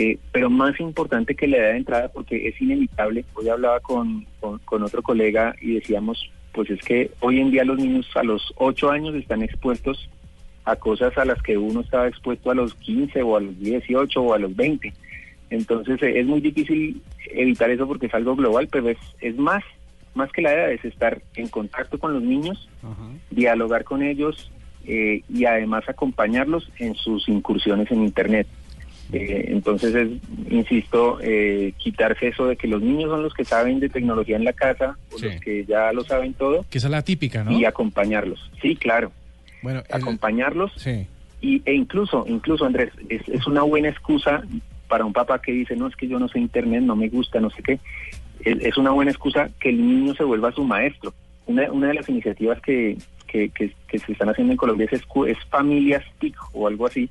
[0.00, 4.24] Eh, pero más importante que la edad de entrada porque es inevitable hoy hablaba con,
[4.38, 8.22] con, con otro colega y decíamos pues es que hoy en día los niños a
[8.22, 10.08] los 8 años están expuestos
[10.64, 14.22] a cosas a las que uno estaba expuesto a los 15 o a los 18
[14.22, 14.92] o a los 20
[15.50, 19.64] entonces eh, es muy difícil evitar eso porque es algo global pero es, es más
[20.14, 22.68] más que la edad es estar en contacto con los niños
[23.30, 24.52] dialogar con ellos
[24.86, 28.46] eh, y además acompañarlos en sus incursiones en Internet.
[29.12, 30.08] Eh, entonces, es,
[30.50, 34.44] insisto, eh, quitarse eso de que los niños son los que saben de tecnología en
[34.44, 35.26] la casa, o Sí.
[35.26, 37.52] los que ya lo saben todo, Que esa es la típica, ¿no?
[37.52, 38.50] y acompañarlos.
[38.60, 39.10] Sí, claro,
[39.62, 41.06] Bueno, el- acompañarlos sí.
[41.40, 44.42] y, e incluso, incluso Andrés, es, es una buena excusa
[44.88, 47.40] para un papá que dice, no, es que yo no sé internet, no me gusta,
[47.40, 47.78] no sé qué.
[48.44, 51.12] Es, es una buena excusa que el niño se vuelva su maestro.
[51.46, 55.00] Una, una de las iniciativas que, que, que- que se están haciendo en Colombia es,
[55.26, 57.08] es Familias TIC o algo así,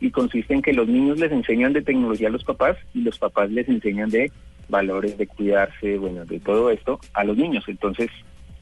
[0.00, 3.18] y consiste en que los niños les enseñan de tecnología a los papás y los
[3.18, 4.32] papás les enseñan de
[4.68, 7.64] valores, de cuidarse, bueno, de todo esto a los niños.
[7.68, 8.08] Entonces,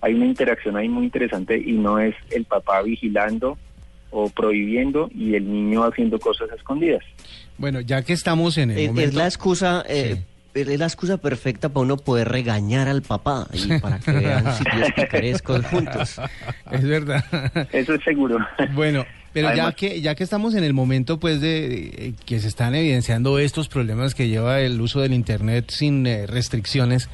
[0.00, 3.58] hay una interacción ahí muy interesante y no es el papá vigilando
[4.10, 7.04] o prohibiendo y el niño haciendo cosas escondidas.
[7.58, 10.22] Bueno, ya que estamos en el Es, la excusa, eh,
[10.54, 10.60] Sí.
[10.62, 14.92] es la excusa perfecta para uno poder regañar al papá y para que vean sitios
[14.96, 16.20] picarescos juntos.
[16.72, 17.22] Es verdad.
[17.72, 18.38] Eso es seguro.
[18.72, 22.48] Bueno, pero ya que ya que estamos en el momento pues de, de- que se
[22.48, 27.08] están evidenciando estos problemas que lleva el uso del internet sin eh, restricciones,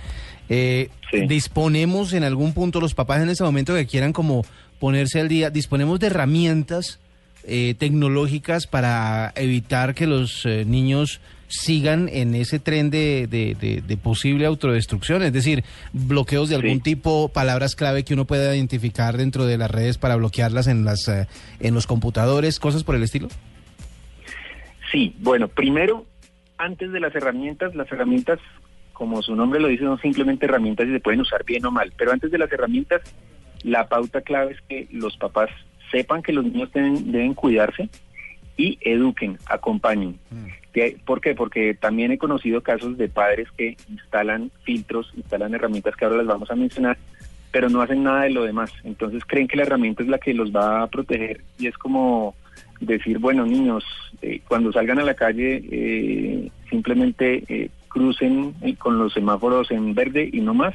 [0.49, 1.27] eh, Sí.
[1.29, 4.45] disponemos en algún punto los papás en este momento que quieran como
[4.81, 6.99] ponerse al día, disponemos de herramientas
[7.47, 13.81] eh, tecnológicas para evitar que los eh, niños sigan en ese tren de, de- de-
[13.83, 16.81] de posible autodestrucción, es decir, bloqueos de algún Sí.
[16.81, 21.07] tipo, palabras clave que uno pueda identificar dentro de las redes para bloquearlas en las
[21.09, 21.27] eh,
[21.61, 23.29] en los computadores, cosas por el estilo.
[24.93, 26.07] Sí, bueno, primero,
[26.59, 28.39] antes de las herramientas, las herramientas,
[28.93, 31.93] como su nombre lo dice, son simplemente herramientas y se pueden usar bien o mal,
[31.97, 33.01] pero antes de las herramientas,
[33.63, 35.51] la pauta clave es que los papás
[35.91, 37.89] sepan que los niños deben, deben cuidarse
[38.57, 40.19] y eduquen, acompañen.
[40.31, 40.64] Que-
[41.05, 41.35] ¿Por qué?
[41.35, 46.27] Porque también he conocido casos de padres que instalan filtros, instalan herramientas que ahora las
[46.27, 46.99] vamos a mencionar,
[47.53, 48.73] pero no hacen nada de lo demás.
[48.83, 52.35] Entonces creen que la herramienta es la que los va a proteger y es como
[52.81, 53.85] decir, bueno, niños,
[54.23, 59.95] eh, cuando salgan a la calle, eh, simplemente eh, crucen eh, con los semáforos en
[59.95, 60.75] verde y no más,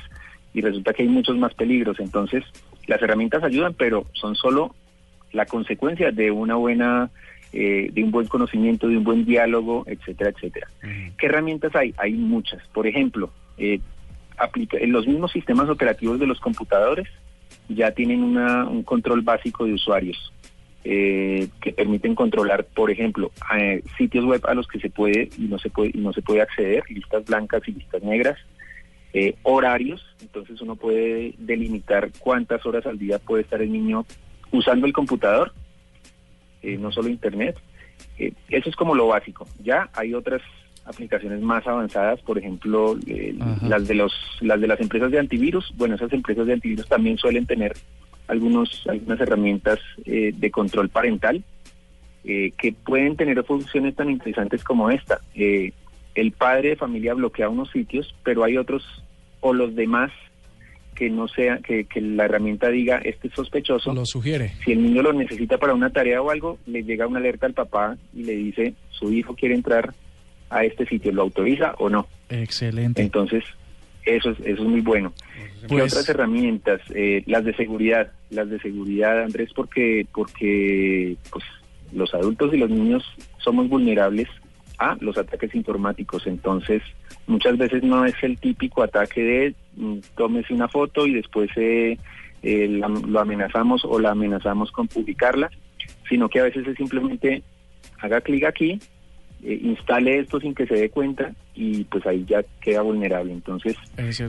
[0.54, 2.00] y resulta que hay muchos más peligros.
[2.00, 2.44] Entonces,
[2.88, 4.74] las herramientas ayudan, pero son solo
[5.32, 7.12] la consecuencia de una buena,
[7.54, 10.68] eh, de un buen conocimiento, de un buen diálogo, etcétera, etcétera.
[11.18, 11.94] ¿Qué herramientas hay?
[11.98, 12.62] Hay muchas.
[12.74, 13.80] Por ejemplo, eh,
[14.38, 17.08] aplica, en los mismos sistemas operativos de los computadores
[17.68, 20.32] ya tienen una- un control básico de usuarios
[20.86, 25.42] eh, que permiten controlar, por ejemplo, eh, sitios web a los que se puede y
[25.44, 28.38] no se puede y no se puede acceder, listas blancas y listas negras,
[29.12, 34.06] eh, horarios, entonces uno puede delimitar cuántas horas al día puede estar el niño
[34.52, 35.52] usando el computador,
[36.62, 37.58] eh, no solo internet.
[38.17, 39.48] Eh, eso es como lo básico.
[39.63, 40.41] Ya hay otras
[40.86, 45.72] aplicaciones más avanzadas, por ejemplo, eh, las de los las de las empresas de antivirus.
[45.78, 47.74] Bueno, esas empresas de antivirus también suelen tener
[48.28, 51.43] algunos algunas herramientas eh, de control parental
[52.24, 55.19] eh, que pueden tener funciones tan interesantes como esta.
[55.36, 55.72] Eh,
[56.15, 58.84] el padre de familia bloquea unos sitios, pero hay otros
[59.39, 60.12] o los demás
[61.00, 63.94] que no sea que, que la herramienta diga este es sospechoso.
[63.94, 64.52] Lo sugiere.
[64.66, 67.54] Si el niño lo necesita para una tarea o algo, le llega una alerta al
[67.54, 69.94] papá y le dice su hijo quiere entrar
[70.50, 72.06] a este sitio, ¿lo autoriza o no?
[72.28, 73.02] Excelente.
[73.02, 73.46] Entonces,
[74.06, 75.14] eso es, eso es muy bueno.
[75.62, 76.82] ¿Qué Pues- otras herramientas?
[76.94, 81.46] Eh, las de seguridad, las de seguridad, Andrés, porque, porque pues,
[81.94, 83.06] los adultos y los niños
[83.38, 84.28] somos vulnerables
[84.80, 86.26] a los ataques informáticos.
[86.26, 86.82] Entonces,
[87.28, 91.98] muchas veces no es el típico ataque de mm, tómese una foto y después eh,
[92.42, 95.50] eh, lo amenazamos o la amenazamos con publicarla,
[96.08, 97.44] sino que a veces es simplemente
[98.00, 98.80] haga clic aquí,
[99.43, 103.34] eh, instale esto sin que se dé cuenta y pues ahí ya queda vulnerable.
[103.34, 103.75] Entonces,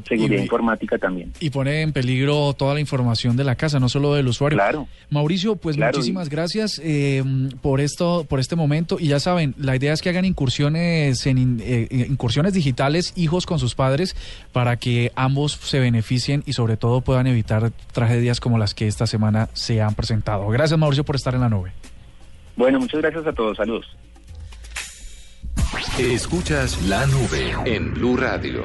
[0.05, 1.33] seguridad Y- informática también.
[1.39, 4.57] Y pone en peligro toda la información de la casa, no solo del usuario.
[4.57, 4.89] Claro.
[5.11, 7.23] Mauricio, pues Claro, muchísimas y- gracias eh,
[7.61, 8.97] por esto, por este momento.
[8.99, 13.47] Y ya saben, la idea es que hagan incursiones en in- eh, incursiones digitales, hijos
[13.47, 14.17] con sus padres,
[14.53, 19.07] para que ambos se beneficien y sobre todo puedan evitar tragedias como las que esta
[19.07, 20.49] semana se han presentado.
[20.49, 21.71] Gracias, Mauricio, por estar en la nube.
[22.57, 23.57] Bueno, muchas gracias a todos.
[23.57, 23.87] Saludos.
[25.99, 28.65] Escuchas la nube en Blue Radio.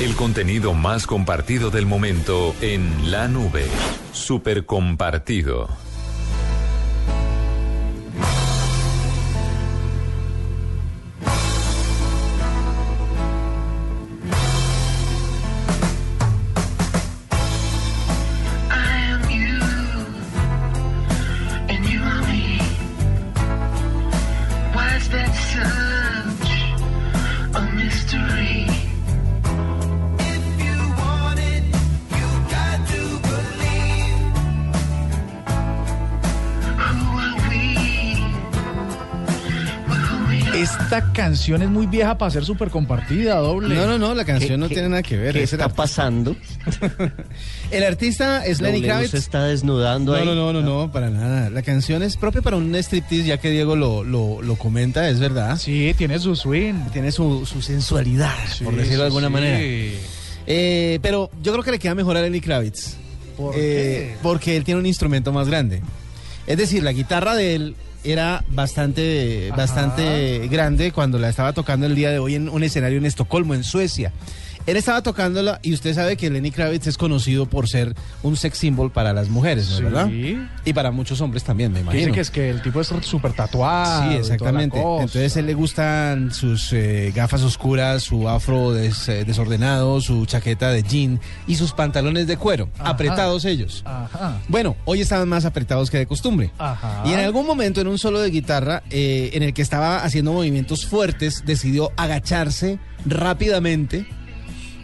[0.00, 3.66] El contenido más compartido del momento en la nube.
[4.12, 5.68] Super compartido.
[41.44, 43.74] Canción es muy vieja para ser súper compartida, doble.
[43.74, 45.34] No, no, no, la canción ¿Qué- no tiene nada que ver.
[45.34, 45.82] ¿Qué es está artista.
[45.82, 46.36] pasando?
[47.70, 49.10] El artista es Lenny Kravitz.
[49.10, 50.24] se está desnudando No, ahí.
[50.24, 51.50] no, no, no, no, para nada.
[51.50, 55.20] La canción es propia para un striptease, ya que Diego lo, lo, lo comenta, es
[55.20, 55.58] verdad.
[55.58, 56.74] Sí, tiene su swing.
[56.92, 59.32] Tiene su, su sensualidad, por decirlo de alguna sí.
[59.32, 59.58] manera.
[60.46, 62.96] Eh, pero yo creo que le queda mejor a Lenny Kravitz.
[63.36, 64.16] ¿Por Eh, qué?
[64.22, 65.82] Porque él tiene un instrumento más grande.
[66.46, 69.56] Es decir, la guitarra de él era bastante, Ajá.
[69.56, 73.54] bastante grande cuando la estaba tocando el día de hoy en un escenario en Estocolmo,
[73.54, 74.12] en Suecia.
[74.66, 78.56] Él estaba tocándola y usted sabe que Lenny Kravitz es conocido por ser un sex
[78.58, 79.84] symbol para las mujeres, ¿no es Sí.
[79.84, 80.08] ¿verdad?
[80.64, 82.00] Y para muchos hombres también, me imagino.
[82.06, 84.10] dice que es que el tipo es súper tatuado.
[84.10, 84.78] Sí, exactamente.
[84.78, 90.24] Entonces a él le gustan sus eh, gafas oscuras, su afro des- eh, desordenado, su
[90.26, 92.90] chaqueta de jean y sus pantalones de cuero, Ajá.
[92.90, 93.82] apretados ellos.
[93.84, 94.38] Ajá.
[94.48, 96.50] Bueno, hoy estaban más apretados que de costumbre.
[96.58, 97.02] Ajá.
[97.04, 100.32] Y en algún momento en un solo de guitarra, eh, en el que estaba haciendo
[100.32, 104.06] movimientos fuertes, decidió agacharse rápidamente.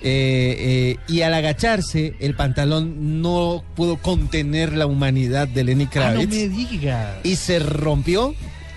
[0.03, 5.87] Eh, eh, y al agacharse, el pantalón no pudo contener la humanidad de Lenny Ah,
[5.87, 7.17] no Kravitz me digas.
[7.23, 8.35] y se rompió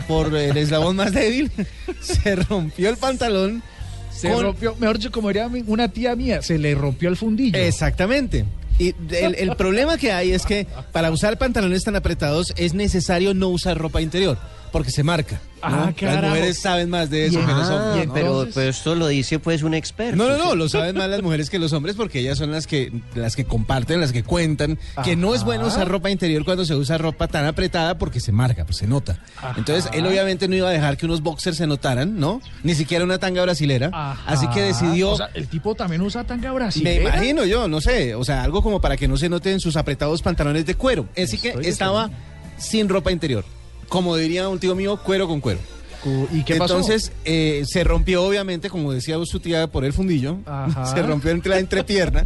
[0.08, 1.52] por el eslabón más débil,
[2.02, 3.64] se rompió el pantalón.
[4.12, 7.58] Se con- rompió, mejor dicho, como diría una tía mía, se le rompió el fundillo.
[7.58, 8.46] Exactamente.
[8.80, 13.34] Y el, el problema que hay es que para usar pantalones tan apretados es necesario
[13.34, 14.38] no usar ropa interior,
[14.72, 15.40] porque se marca.
[15.70, 15.84] ¿No?
[15.86, 18.10] Ah, Las mujeres saben más de eso Y- que los Ah, hombres.
[18.14, 20.16] Pero, pero esto lo dice pues un experto.
[20.16, 22.68] No, no, no, lo saben más las mujeres que los hombres porque ellas son las
[22.68, 26.66] que las que comparten, las que cuentan que no es bueno usar ropa interior cuando
[26.66, 29.20] se usa ropa tan apretada porque se marca, pues se nota.
[29.38, 29.56] Ajá.
[29.58, 32.42] Entonces, él obviamente no iba a dejar que unos boxers se notaran, ¿no?
[32.64, 33.90] Ni siquiera una tanga brasilera.
[33.94, 34.24] Ajá.
[34.26, 37.02] Así que decidió O sea, el tipo también usa tanga me brasilera.
[37.10, 40.22] imagino yo, no sé, o sea, algo como para que no se noten sus apretados
[40.22, 41.08] pantalones de cuero.
[41.18, 42.10] Así que Estoy estaba
[42.58, 43.44] sin ropa interior.
[43.90, 45.60] Como diría un tío mío, cuero con cuero.
[46.04, 46.76] Cu- ¿Y qué pasó?
[46.78, 50.38] Entonces eh, se rompió, obviamente, como decía su tía, por el fundillo.
[50.46, 50.86] Ajá.
[50.96, 52.26] Se rompió entre la entrepierna.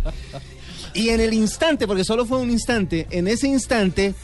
[0.94, 4.16] y en el instante, porque solo fue un instante, en ese instante,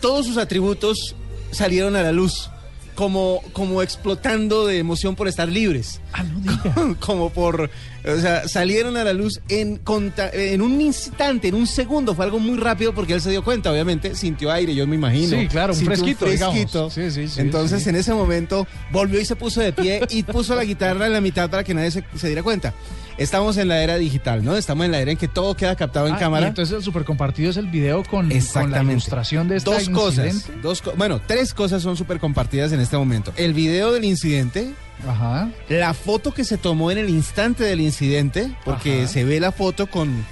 [0.00, 1.14] todos sus atributos
[1.50, 2.50] salieron a la luz.
[2.96, 6.00] Como, como explotando de emoción por estar libres.
[6.12, 6.96] Ah, no diga.
[6.98, 7.70] como por,
[8.04, 12.24] o sea, salieron a la luz en, conta- en un instante, en un segundo, fue
[12.24, 15.38] algo muy rápido porque él se dio cuenta, obviamente, sintió aire, yo me imagino.
[15.38, 16.88] Sí, claro, un fresquito, fresquito.
[16.88, 16.92] digamos.
[16.94, 20.54] Sí, sí, sí, Entonces, en ese momento, volvió y se puso de pie y puso
[20.56, 22.72] la guitarra en la mitad para que nadie se, se diera cuenta.
[23.18, 24.56] Estamos en la era digital, ¿no?
[24.56, 26.46] Estamos en la era en que todo queda captado en Ah, cámara.
[26.46, 29.88] y entonces el super compartido es el video con, con la ilustración de este dos
[29.88, 30.60] cosas, incidente.
[30.62, 33.32] dos co- bueno, tres cosas son súper compartidas en este momento.
[33.36, 34.70] El video del incidente,
[35.08, 35.48] Ajá.
[35.70, 39.08] la foto que se tomó en el instante del incidente, porque Ajá.
[39.08, 40.26] se ve la foto con,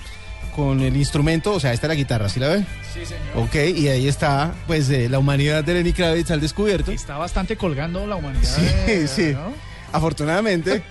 [0.54, 2.66] con el instrumento, o sea, esta es la guitarra, ¿sí la ve?
[2.92, 3.46] Sí, señor.
[3.46, 6.92] Ok, y ahí está, pues, eh, la humanidad de Lenny Kravitz al descubierto.
[6.92, 8.44] Está bastante colgando la humanidad.
[8.86, 9.32] Sí, sí.
[9.32, 9.52] ¿no?
[9.94, 10.82] Afortunadamente.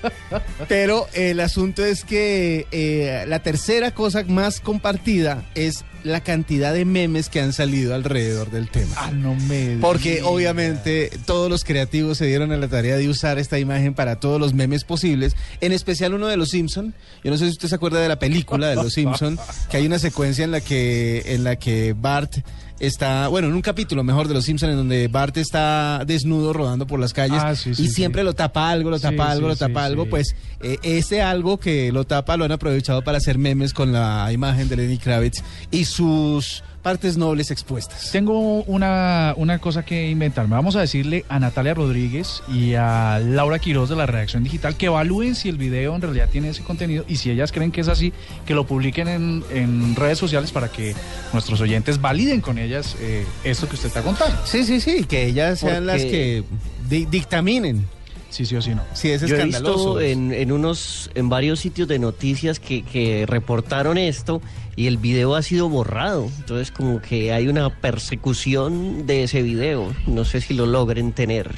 [0.68, 6.84] Pero el asunto es que eh, la tercera cosa más compartida es la cantidad de
[6.86, 8.94] memes que han salido alrededor del tema.
[8.98, 10.28] Ah, no me Porque diga.
[10.28, 14.40] obviamente todos los creativos se dieron a la tarea de usar esta imagen para todos
[14.40, 16.94] los memes posibles, en especial uno de los Simpson.
[17.24, 19.40] Yo no sé si usted se acuerda de la película de los Simpson,
[19.70, 22.38] que hay una secuencia en la que en la que Bart
[22.80, 26.88] está, bueno, en un capítulo mejor de los Simpson en donde Bart está desnudo rodando
[26.88, 28.26] por las calles Ah, sí, sí, y siempre sí.
[28.26, 32.06] lo tapa algo, lo tapa algo, lo tapa algo, pues eh, ese algo que lo
[32.06, 36.64] tapa lo han aprovechado para hacer memes con la imagen de Lenny Kravitz y sus
[36.84, 38.12] partes nobles expuestas.
[38.12, 40.56] Tengo una, una cosa que inventarme.
[40.56, 44.88] Vamos a decirle a Natalia Rodríguez y a Laura Quiroz de la Redacción Digital que
[44.88, 47.88] evalúen si el video en realidad tiene ese contenido y si ellas creen que es
[47.88, 48.14] así,
[48.46, 50.94] que lo publiquen en, en redes sociales para que
[51.32, 54.38] nuestros oyentes validen con ellas eh, esto que usted está contando.
[54.46, 56.44] Sí, sí, sí, que ellas sean las que
[56.90, 57.88] di- dictaminen
[58.34, 58.82] Sí, sí o sí no.
[58.94, 59.96] si es Yo he escandaloso.
[59.96, 64.42] visto en, en unos, en varios sitios de noticias que, que reportaron esto
[64.76, 66.30] y el video ha sido borrado.
[66.40, 69.94] Entonces como que hay una persecución de ese video.
[70.08, 71.52] No sé si lo logren tener.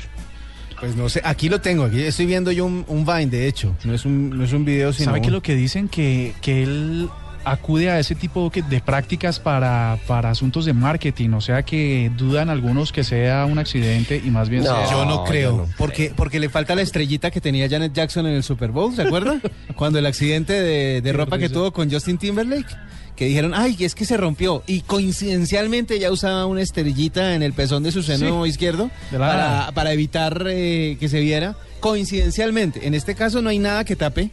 [0.79, 3.73] Pues no sé, aquí lo tengo, aquí estoy viendo yo un, un Vine, de hecho,
[3.85, 5.05] no es un, no es un video, sino...
[5.05, 5.87] ¿Sabe qué es lo que dicen?
[5.87, 7.09] Que, que él
[7.45, 12.49] acude a ese tipo de prácticas para, para asuntos de marketing, o sea que dudan
[12.49, 14.75] algunos que sea un accidente y más bien No.
[14.75, 14.91] sea...
[14.91, 18.25] Yo no yo creo, no porque, porque le falta la estrellita que tenía Janet Jackson
[18.27, 19.39] en el Super Bowl, ¿se acuerda?
[19.75, 22.67] Cuando el accidente de, ropa que tuvo con Justin Timberlake,
[23.15, 27.53] que dijeron, ay, es que se rompió, y coincidencialmente ya usaba una estrellita en el
[27.53, 28.49] pezón de su seno Sí.
[28.49, 32.87] izquierdo para, para evitar eh, que se viera, coincidencialmente.
[32.87, 34.31] En este caso no hay nada que tape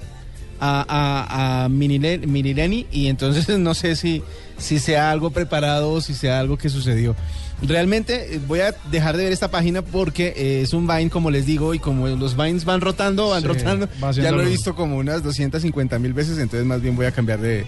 [0.65, 1.69] a, a,
[2.93, 4.23] y entonces no sé si,
[4.59, 7.17] si sea algo preparado o si sea algo que sucedió.
[7.63, 11.31] Realmente eh, voy a dejar de ver esta página porque eh, es un Vine, como
[11.31, 14.75] les digo, y como los Vines van rotando, van Sí, rotando, ya lo he visto
[14.75, 17.65] como unas 250 mil veces, entonces más bien voy a cambiar de,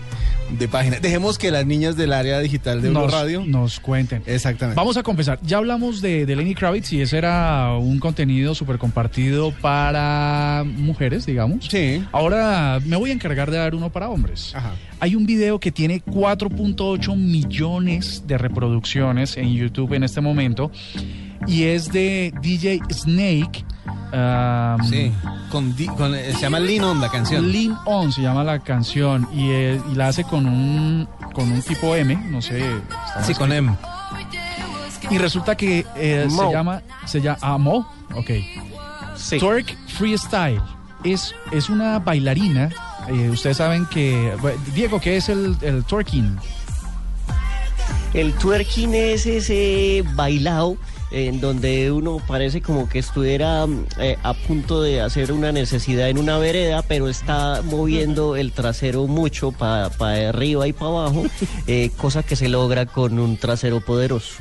[0.58, 0.98] de página.
[0.98, 3.44] Dejemos que las niñas del área digital de nos, Radio...
[3.46, 4.22] nos cuenten.
[4.26, 4.76] Exactamente.
[4.76, 8.78] Vamos a confesar, ya hablamos de, de Lenny Kravitz y ese era un contenido súper
[8.78, 11.66] compartido para mujeres, digamos.
[11.66, 12.04] Sí.
[12.12, 14.52] Ahora me voy a encargar de dar uno para hombres.
[14.54, 14.72] Ajá.
[15.00, 20.70] Hay un video que tiene 4.8 millones de reproducciones en YouTube en este momento
[21.46, 23.64] y es de DJ Snake.
[24.12, 25.12] um, Sí,
[25.50, 27.52] con, eh, se llama Lean On la canción.
[27.52, 31.62] Lean On se llama la canción y, eh, y la hace con un, con un
[31.62, 32.64] tipo M, no sé.
[33.22, 33.74] Sí, con M.
[35.10, 38.30] Y resulta que eh, se llama, se llama, ah, Mo, ok.
[39.16, 39.38] Sí.
[39.38, 40.60] Twerk Freestyle.
[41.04, 42.70] Es, es una bailarina.
[43.08, 44.32] eh, ustedes saben que.
[44.74, 46.36] Diego, ¿qué es el, el twerking?
[48.14, 50.76] El twerking es ese bailao
[51.10, 53.66] en donde uno parece como que estuviera
[54.00, 59.06] eh, a punto de hacer una necesidad en una vereda, pero está moviendo el trasero
[59.06, 59.86] mucho para
[60.28, 61.24] arriba y para abajo,
[61.66, 64.34] eh, cosa que se logra con un trasero poderoso.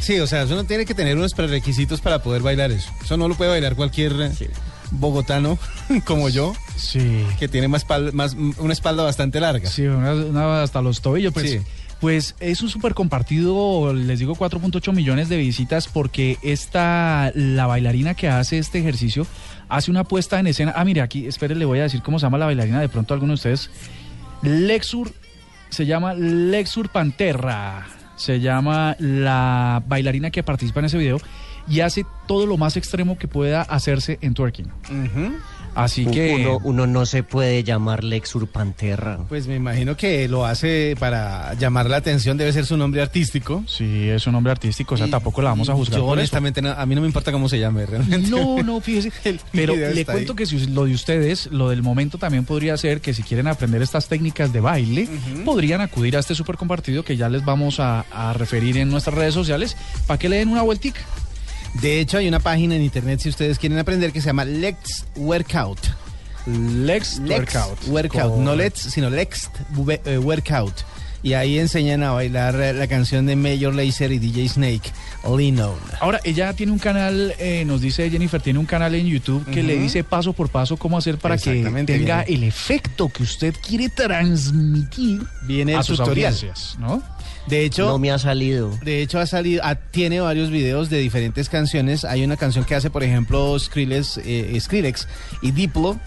[0.00, 2.90] Sí, o sea, eso no tiene que tener unos prerequisitos para poder bailar eso.
[3.02, 4.50] Eso no lo puede bailar cualquier eh,
[4.90, 5.58] bogotano
[6.04, 7.24] como yo, Sí.
[7.38, 7.86] que tiene más,
[8.58, 9.70] una espalda bastante larga.
[9.70, 11.50] Sí, una, una hasta los tobillos, pues.
[11.50, 11.60] Sí.
[12.04, 18.12] Pues es un súper compartido, les digo 4.8 millones de visitas porque esta, la bailarina
[18.12, 19.26] que hace este ejercicio,
[19.70, 20.74] hace una puesta en escena.
[20.76, 23.14] Ah, mire, aquí, espere, le voy a decir cómo se llama la bailarina, de pronto
[23.14, 23.70] alguno de ustedes.
[24.42, 25.14] Lexur,
[25.70, 27.86] se llama Lexur Panterra,
[28.16, 31.16] se llama la bailarina que participa en ese video
[31.66, 34.66] y hace todo lo más extremo que pueda hacerse en twerking.
[34.66, 35.38] Ujú.
[35.74, 36.34] Así que...
[36.34, 39.18] Uno, uno no se puede llamar Lexur Panterra.
[39.28, 43.64] Pues me imagino que lo hace para llamar la atención, debe ser su nombre artístico.
[43.66, 46.18] Sí, es un nombre artístico, o sea, Y- tampoco la vamos a juzgar Yo por
[46.18, 46.20] eso.
[46.20, 48.30] honestamente, no- a mí no me importa cómo se llame realmente.
[48.30, 49.12] No, no, fíjese.
[49.24, 50.36] El Pero le cuento ahí.
[50.36, 53.82] que si lo de ustedes, lo del momento también podría ser que si quieren aprender
[53.82, 55.08] estas técnicas de baile,
[55.44, 59.14] podrían acudir a este súper compartido que ya les vamos a, a referir en nuestras
[59.16, 61.00] redes sociales para que le den una vueltica.
[61.80, 65.04] De hecho, hay una página en internet si ustedes quieren aprender que se llama Lex
[65.16, 65.78] Workout.
[66.46, 67.88] Lex, Lex Workout.
[67.88, 68.36] Workout.
[68.38, 68.54] No.
[68.54, 69.50] Let's, sino Lex
[70.04, 70.74] eh, Workout.
[71.22, 74.92] Y ahí enseñan a bailar eh, la canción de Major Lazer y DJ Snake,
[75.24, 75.78] Lean On.
[76.00, 79.62] Ahora, ella tiene un canal, eh, nos dice Jennifer, tiene un canal en YouTube que
[79.62, 83.88] le dice paso por paso cómo hacer para que tenga el efecto que usted quiere
[83.88, 86.34] transmitir Viene a sus tutorial.
[86.34, 87.02] audiencias, ¿no?
[87.46, 88.70] De hecho, No me ha salido.
[88.82, 92.04] De hecho, ha salido, tiene varios videos de diferentes canciones.
[92.04, 95.06] Hay una canción que hace, por ejemplo, Skrillex, eh, Skrillex
[95.42, 95.98] y Diplo.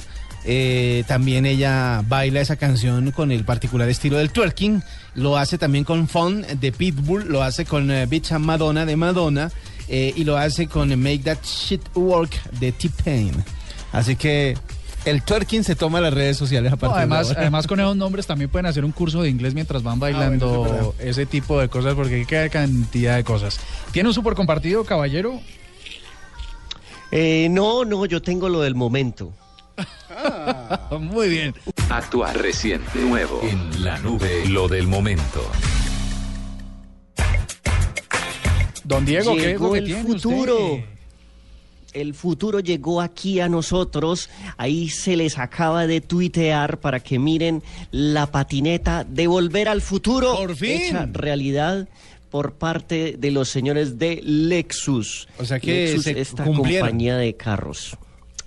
[0.46, 4.82] Eh, también ella baila esa canción con el particular estilo del twerking.
[5.14, 7.28] Lo hace también con Fun de Pitbull.
[7.28, 9.52] Lo hace con eh, Bitch and Madonna de Madonna.
[9.90, 13.32] y lo hace con Make That Shit Work de T-Pain.
[13.94, 14.58] Así que
[15.10, 17.42] el twerking se toma las redes sociales a No, partir de además, ahora.
[17.42, 20.68] además con esos nombres también pueden hacer un curso de inglés mientras van bailando Ah,
[20.68, 23.60] bueno, es ese tipo de cosas porque hay que cantidad de cosas.
[23.92, 25.40] ¿Tiene un súper compartido, caballero?
[27.12, 29.32] Eh, no, no, yo tengo lo del momento.
[31.00, 31.54] Muy bien.
[31.90, 35.42] Actuar reciente, nuevo, en la nube, lo del momento.
[38.84, 40.74] Don Diego, ¿qué es lo Llegó que el tiene futuro.
[40.74, 40.86] usted?
[42.02, 44.30] El futuro llegó aquí a nosotros.
[44.58, 50.36] Ahí se les acaba de tuitear para que miren la patineta de volver al futuro.
[50.36, 50.82] ¡Por fin!
[50.82, 51.88] Hecha realidad
[52.30, 55.28] por parte de los señores de Lexus.
[55.40, 56.88] O sea que Lexus, se esta cumplieron.
[56.88, 57.98] compañía de carros.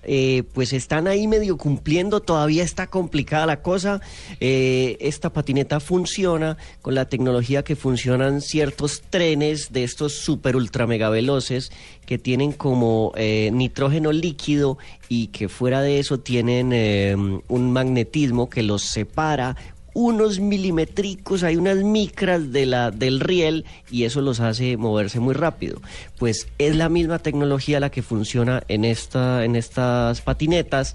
[0.03, 4.01] Eh, pues están ahí medio cumpliendo, todavía está complicada la cosa.
[4.41, 10.87] Eh, esta patineta funciona con la tecnología que funcionan ciertos trenes de estos super ultra
[10.87, 11.71] mega veloces
[12.11, 14.79] que tienen como eh, nitrógeno líquido
[15.09, 19.57] y que fuera de eso tienen eh, un magnetismo que los separa
[19.95, 25.35] unos milimétricos, hay unas micras de la, del riel y eso los hace moverse muy
[25.35, 25.81] rápido.
[26.19, 30.95] Pues es la misma tecnología la que funciona en, esta, en estas patinetas,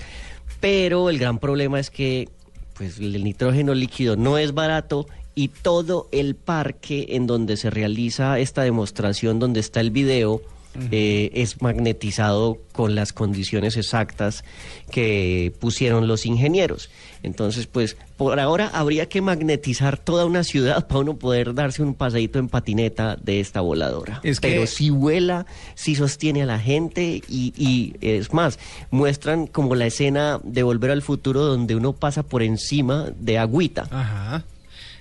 [0.59, 2.29] pero el gran problema es que
[2.73, 8.39] pues, el nitrógeno líquido no es barato y todo el parque en donde se realiza
[8.39, 10.41] esta demostración, donde está el video,
[10.91, 14.43] eh, es magnetizado con las condiciones exactas
[14.91, 16.89] que pusieron los ingenieros.
[17.25, 21.93] Entonces, pues por ahora habría que magnetizar toda una ciudad para uno poder darse un
[21.93, 24.19] paseíto en patineta de esta voladora.
[24.23, 25.45] Es que- Pero si vuela,
[25.75, 28.59] si sostiene a la gente y, y es más,
[28.91, 33.87] muestran como la escena de Volver al Futuro donde uno pasa por encima de agüita.
[33.91, 34.43] Ajá.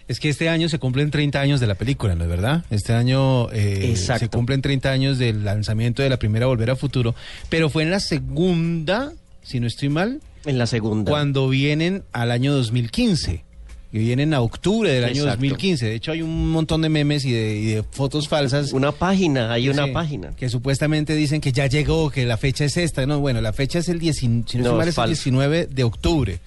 [0.06, 2.62] Es que este año se cumplen 30 años de la película, ¿no es verdad?
[2.68, 7.14] Este año eh, se cumplen 30 años del lanzamiento de la primera Volver a Futuro,
[7.48, 9.12] pero fue en la segunda,
[9.42, 11.10] si no estoy mal, En la segunda.
[11.10, 13.44] cuando vienen al año 2015.
[13.92, 15.36] Que vienen a octubre del año Exacto.
[15.42, 15.86] 2015.
[15.86, 18.72] De hecho, hay un montón de memes y de, y de fotos falsas.
[18.72, 20.30] Una página, hay una Sí, página.
[20.34, 23.06] Que supuestamente dicen que ya llegó, que la fecha es esta.
[23.06, 24.94] No, bueno, la fecha es el, 10 si no estoy No, mal, es es el
[24.94, 25.10] falso.
[25.10, 26.40] 19 de octubre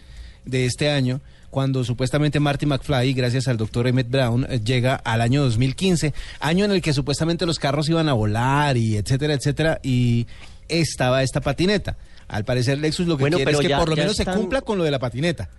[0.43, 5.21] de este año, cuando supuestamente Marty McFly, gracias al doctor Emmett Brown, eh, llega al
[5.21, 9.79] año 2015, año en el que supuestamente los carros iban a volar y etcétera, etcétera,
[9.83, 10.27] y
[10.67, 11.95] estaba esta patineta.
[12.27, 14.39] Al parecer Lexus lo que Bueno, quiere es que ya- por lo menos están- se
[14.41, 15.49] cumpla con lo de la patineta.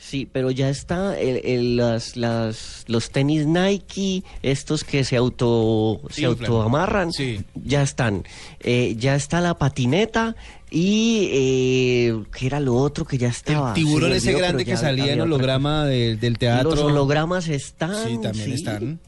[0.00, 6.00] Sí, pero ya está el, el- las, las, los tenis Nike, estos que se auto
[6.08, 7.44] se autoamarran, Sí.
[7.56, 8.22] ya están.
[8.60, 10.36] Eh, ya está la patineta
[10.70, 13.70] y eh, ¿qué era lo otro que ya estaba?
[13.70, 16.70] el tiburón ese grande que salía en holograma del- del teatro.
[16.70, 18.06] Los hologramas están.
[18.08, 19.00] Sí, también están.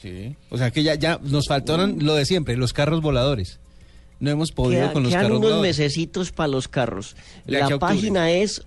[0.00, 0.34] Sí.
[0.48, 3.58] O sea que ya, ya nos faltaron lo de siempre, los carros voladores.
[4.20, 7.16] No hemos podido Queda- con los quedan carros unos mesecitos para los carros.
[7.46, 8.62] De La página es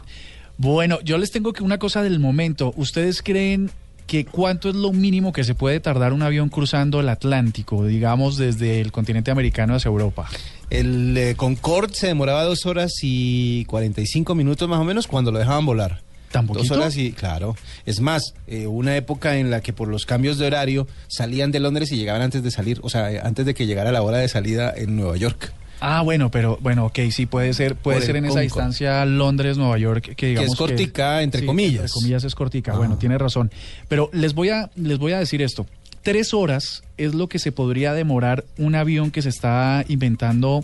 [0.58, 2.74] Bueno, yo les tengo que una cosa del momento.
[2.76, 3.72] ¿Ustedes creen
[4.08, 8.38] que cuánto es lo mínimo que se puede tardar un avión cruzando el Atlántico, digamos
[8.38, 10.30] desde el continente americano hacia Europa?
[10.70, 15.40] El eh, Concorde se demoraba dos horas y 45 minutos más o menos cuando lo
[15.40, 16.02] dejaban volar.
[16.32, 17.56] ¿Tan Dos horas y, claro.
[17.86, 21.60] Es más, eh, una época en la que por los cambios de horario salían de
[21.60, 24.18] Londres y llegaban antes de salir, o sea, eh, antes de que llegara la hora
[24.18, 25.54] de salida en Nueva York.
[25.86, 30.16] Ah, bueno, pero bueno, ok, sí puede ser, puede ser en esa distancia Londres-Nueva York,
[30.16, 31.82] que digamos es cortica, entre sí, comillas.
[31.82, 32.72] Entre comillas es cortica.
[32.74, 32.78] Ah.
[32.78, 33.52] Bueno, tiene razón.
[33.90, 35.66] Pero les voy a les voy a decir esto.
[36.02, 40.64] Tres horas es lo que se podría demorar un avión que se está inventando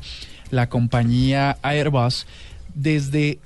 [0.52, 2.26] la compañía Airbus
[2.74, 3.40] desde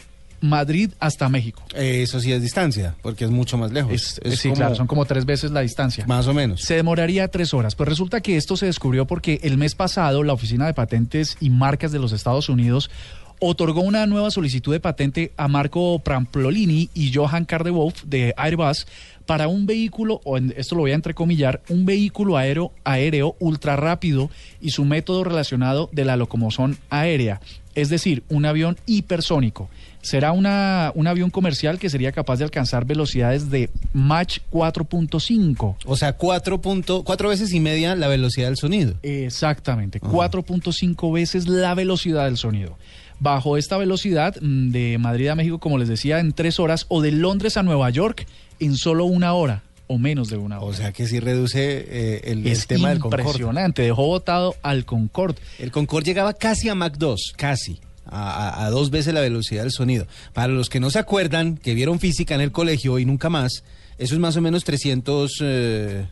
[0.43, 1.63] Madrid hasta México.
[1.73, 3.93] Eh, eso sí es distancia, porque es mucho más lejos.
[3.93, 6.05] Es, Es sí, como- claro, son como tres veces la distancia.
[6.05, 6.61] Más o menos.
[6.61, 7.75] Se demoraría tres horas.
[7.75, 11.49] Pues resulta que esto se descubrió porque el mes pasado la Oficina de Patentes y
[11.49, 12.91] Marcas de los Estados Unidos
[13.39, 18.85] otorgó una nueva solicitud de patente a Marco Pramplolini y Johan Cardewolf de Airbus
[19.25, 23.75] para un vehículo, o en- esto lo voy a entrecomillar, un vehículo aéreo, aéreo ultra
[23.75, 24.29] rápido
[24.61, 27.41] y su método relacionado de la locomoción aérea,
[27.75, 29.69] es decir, un avión hipersónico.
[30.03, 35.77] Será una, un avión comercial que sería capaz de alcanzar velocidades de Mach 4.5.
[35.85, 38.95] O sea, cuatro, punto, cuatro veces y media la velocidad del sonido.
[39.01, 42.77] Exactamente, 4.5 veces la velocidad del sonido.
[43.19, 47.01] Bajo esta velocidad, mm, de Madrid a México, como les decía, en tres horas, o
[47.01, 48.27] de Londres a Nueva York
[48.59, 50.65] en solo una hora, o menos de una hora.
[50.65, 53.23] O sea que sí reduce eh, el, el tema del Concorde.
[53.23, 55.41] impresionante, dejó botado al Concorde.
[55.59, 57.79] El Concorde llegaba casi a Mach 2, casi.
[58.05, 60.07] A, a- dos veces la velocidad del sonido.
[60.33, 63.63] Para los que no se acuerdan, que vieron física en el colegio y nunca más,
[63.97, 66.05] eso es más o menos 300, eh,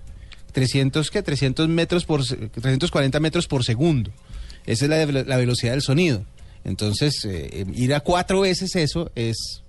[0.53, 1.21] 300 ¿qué?
[1.21, 4.11] 300 metros por, se- 340 metros por segundo.
[4.65, 6.23] Esa es la, la velocidad del sonido.
[6.63, 9.63] Entonces, eh, ir a cuatro veces eso es...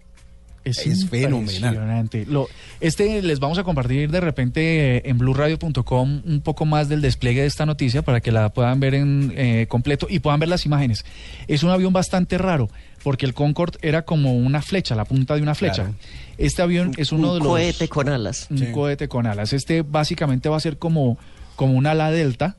[0.65, 2.09] Es, Es fenomenal.
[2.29, 2.49] Lo,
[2.81, 7.41] este les vamos a compartir de repente eh, en blueradio.com un poco más del despliegue
[7.41, 10.65] de esta noticia para que la puedan ver en eh, completo y puedan ver las
[10.67, 11.05] imágenes.
[11.49, 12.69] Es un avión bastante raro
[13.03, 15.83] porque el Concorde era como una flecha, la punta de una flecha.
[15.85, 15.95] Claro.
[16.39, 18.47] Este avión es uno un de los cohete con alas.
[18.51, 18.67] un Sí.
[18.73, 19.53] cohete con alas.
[19.53, 21.19] Este básicamente va a ser como
[21.57, 22.57] como un ala delta.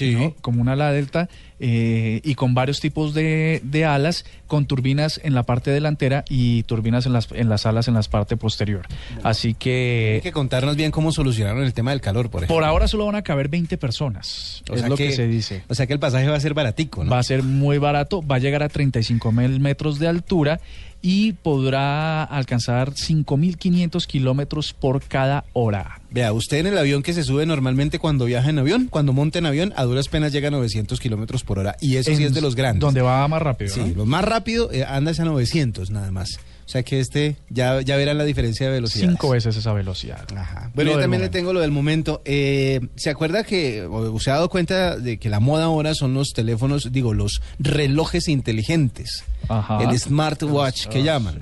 [0.00, 0.34] ¿no?
[0.42, 1.28] como un ala delta
[1.58, 6.62] eh, y con varios tipos de, de alas con turbinas en la parte delantera y
[6.64, 8.86] turbinas en las, en las alas en la parte posterior.
[9.22, 12.56] Así Hay que que contarnos bien cómo solucionaron el tema del calor, por ejemplo.
[12.56, 15.62] por ahora solo van a caber 20 personas, O es sea lo que, se dice.
[15.68, 17.10] O sea que el pasaje va a ser baratico, ¿no?
[17.10, 20.60] Va a ser muy barato, va a llegar a 35 mil metros de altura
[21.08, 26.00] y podrá alcanzar 5.500 kilómetros por cada hora.
[26.10, 29.38] Vea, usted en el avión que se sube normalmente cuando viaja en avión, cuando monta
[29.38, 31.76] en avión, a duras penas llega a 900 kilómetros por hora.
[31.80, 32.80] Y eso sí es de los grandes.
[32.80, 33.72] Donde va más rápido.
[33.72, 33.98] Sí, ¿no?
[33.98, 36.40] lo más rápido eh, anda es a 900 nada más.
[36.66, 39.08] O sea que este, ya, ya verán la diferencia de velocidad.
[39.08, 40.26] Cinco veces esa velocidad.
[40.36, 40.72] Ajá.
[40.74, 42.22] Bueno, Lo yo también le tengo lo del momento.
[42.24, 46.12] Eh, ¿Se acuerda que, o se ha dado cuenta de que la moda ahora son
[46.12, 49.22] los teléfonos, digo, los relojes inteligentes?
[49.48, 49.78] Ajá.
[49.84, 51.40] El smartwatch que Ah, llaman.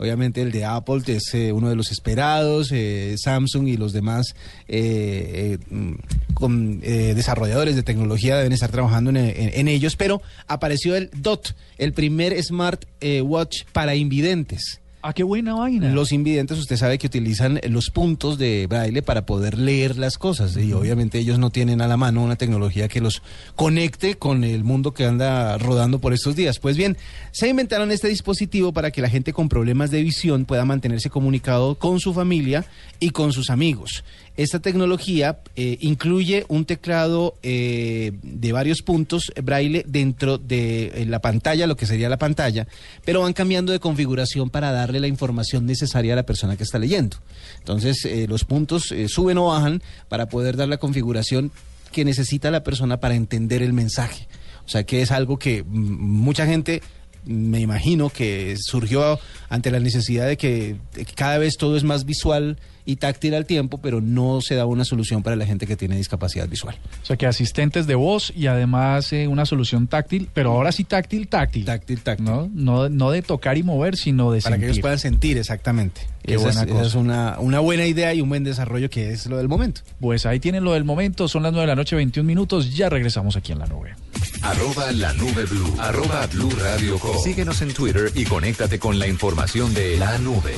[0.00, 4.34] Obviamente el de Apple es eh, uno de los esperados, eh, Samsung y los demás
[4.66, 5.94] eh, eh,
[6.34, 11.50] con, eh, desarrolladores de tecnología deben estar trabajando en, en- ellos, pero apareció el DOT,
[11.78, 12.84] el primer smart
[13.22, 14.79] watch para invidentes.
[15.02, 15.88] Ah, qué buena vaina.
[15.94, 20.54] Los invidentes, usted sabe que utilizan los puntos de braille para poder leer las cosas
[20.58, 23.22] y obviamente ellos no tienen a la mano una tecnología que los
[23.56, 26.58] conecte con el mundo que anda rodando por estos días.
[26.58, 26.98] Pues bien,
[27.32, 31.76] se inventaron este dispositivo para que la gente con problemas de visión pueda mantenerse comunicado
[31.76, 32.66] con su familia
[32.98, 34.04] y con sus amigos.
[34.36, 41.06] Esta tecnología eh, incluye un teclado eh, de varios puntos eh, braille dentro de eh,
[41.06, 42.66] la pantalla, lo que sería la pantalla,
[43.04, 46.78] pero van cambiando de configuración para darle la información necesaria a la persona que está
[46.78, 47.18] leyendo.
[47.58, 51.50] Entonces, eh, los puntos suben o bajan para poder dar la configuración
[51.92, 54.28] que necesita la persona para entender el mensaje.
[54.64, 56.82] O sea que es algo que mm, mucha gente
[57.24, 59.18] me imagino que surgió
[59.48, 60.76] ante la necesidad de que
[61.14, 62.56] cada vez todo es más visual
[62.90, 65.96] y táctil al tiempo, pero no se da una solución para la gente que tiene
[65.96, 66.76] discapacidad visual.
[67.02, 70.84] O sea que asistentes de voz y además eh, una solución táctil, pero ahora sí
[70.84, 71.64] táctil, táctil.
[71.64, 72.24] Táctil, táctil.
[72.26, 72.50] ¿no?
[72.52, 74.82] No, no de tocar y mover, sino de Para que ellos sentir.
[74.82, 76.00] puedan sentir exactamente.
[76.22, 76.86] Qué esa buena es, esa cosa.
[76.86, 79.82] es una, una buena idea y un buen desarrollo que es lo del momento.
[80.00, 82.88] Pues ahí tienen lo del momento, son las 9 de la noche, 21 minutos, ya
[82.88, 83.94] regresamos aquí en la nube.
[84.42, 85.74] Arroba la nube blue.
[85.78, 87.16] Arroba blue radio com.
[87.22, 90.54] Síguenos en Twitter y conéctate con la información de la nube.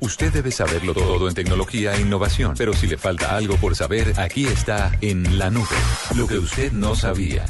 [0.00, 4.14] Usted debe saberlo todo en tecnología e innovación, pero si le falta algo por saber,
[4.18, 5.66] aquí está en la nube.
[6.14, 7.44] Lo que usted no sabía.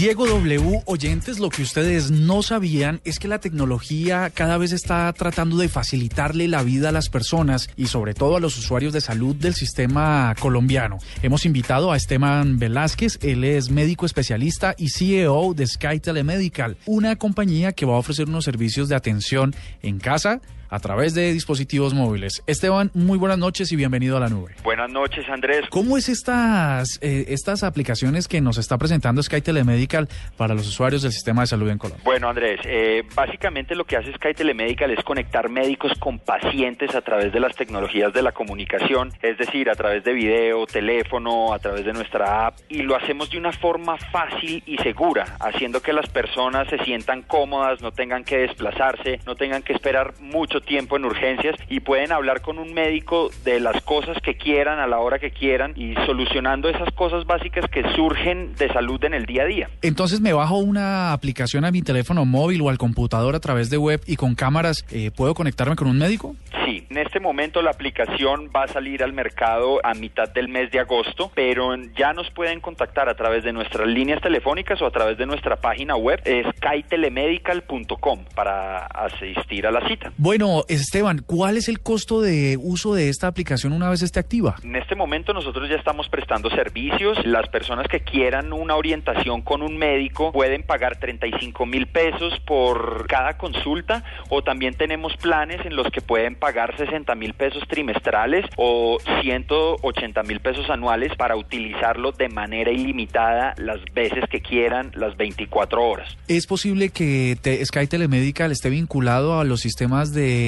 [0.00, 5.12] Diego W, oyentes, lo que ustedes no sabían es que la tecnología cada vez está
[5.12, 9.02] tratando de facilitarle la vida a las personas y sobre todo a los usuarios de
[9.02, 10.96] salud del sistema colombiano.
[11.22, 17.16] Hemos invitado a Esteban Velázquez, él es médico especialista y CEO de Sky Telemedical, una
[17.16, 20.40] compañía que va a ofrecer unos servicios de atención en casa
[20.70, 22.42] a través de dispositivos móviles.
[22.46, 24.54] Esteban, muy buenas noches y bienvenido a la nube.
[24.62, 25.66] Buenas noches, Andrés.
[25.68, 31.02] ¿Cómo es estas, eh, estas aplicaciones que nos está presentando Sky Telemedical para los usuarios
[31.02, 32.02] del sistema de salud en Colombia?
[32.04, 37.00] Bueno, Andrés, eh, básicamente lo que hace Sky Telemedical es conectar médicos con pacientes a
[37.00, 41.58] través de las tecnologías de la comunicación, es decir, a través de video, teléfono, a
[41.58, 45.92] través de nuestra app, y lo hacemos de una forma fácil y segura, haciendo que
[45.92, 50.96] las personas se sientan cómodas, no tengan que desplazarse, no tengan que esperar mucho tiempo
[50.96, 54.98] en urgencias y pueden hablar con un médico de las cosas que quieran a la
[54.98, 59.42] hora que quieran y solucionando esas cosas básicas que surgen de salud en el día
[59.42, 59.70] a día.
[59.82, 63.78] Entonces me bajo una aplicación a mi teléfono móvil o al computador a través de
[63.78, 66.34] web y con cámaras, eh, ¿puedo conectarme con un médico?
[66.64, 70.70] Sí, en este momento la aplicación va a salir al mercado a mitad del mes
[70.70, 74.90] de agosto, pero ya nos pueden contactar a través de nuestras líneas telefónicas o a
[74.90, 76.20] través de nuestra página web,
[76.56, 80.12] skytelemedical.com, para asistir a la cita.
[80.16, 84.56] Bueno, Esteban, ¿cuál es el costo de uso de esta aplicación una vez esté activa?
[84.64, 87.18] En este momento nosotros ya estamos prestando servicios.
[87.24, 93.06] Las personas que quieran una orientación con un médico pueden pagar 35 mil pesos por
[93.06, 98.44] cada consulta o también tenemos planes en los que pueden pagar 60 mil pesos trimestrales
[98.56, 105.16] o 180 mil pesos anuales para utilizarlo de manera ilimitada las veces que quieran, las
[105.16, 106.16] 24 horas.
[106.28, 110.39] ¿Es posible que te- Sky Telemedical esté vinculado a los sistemas de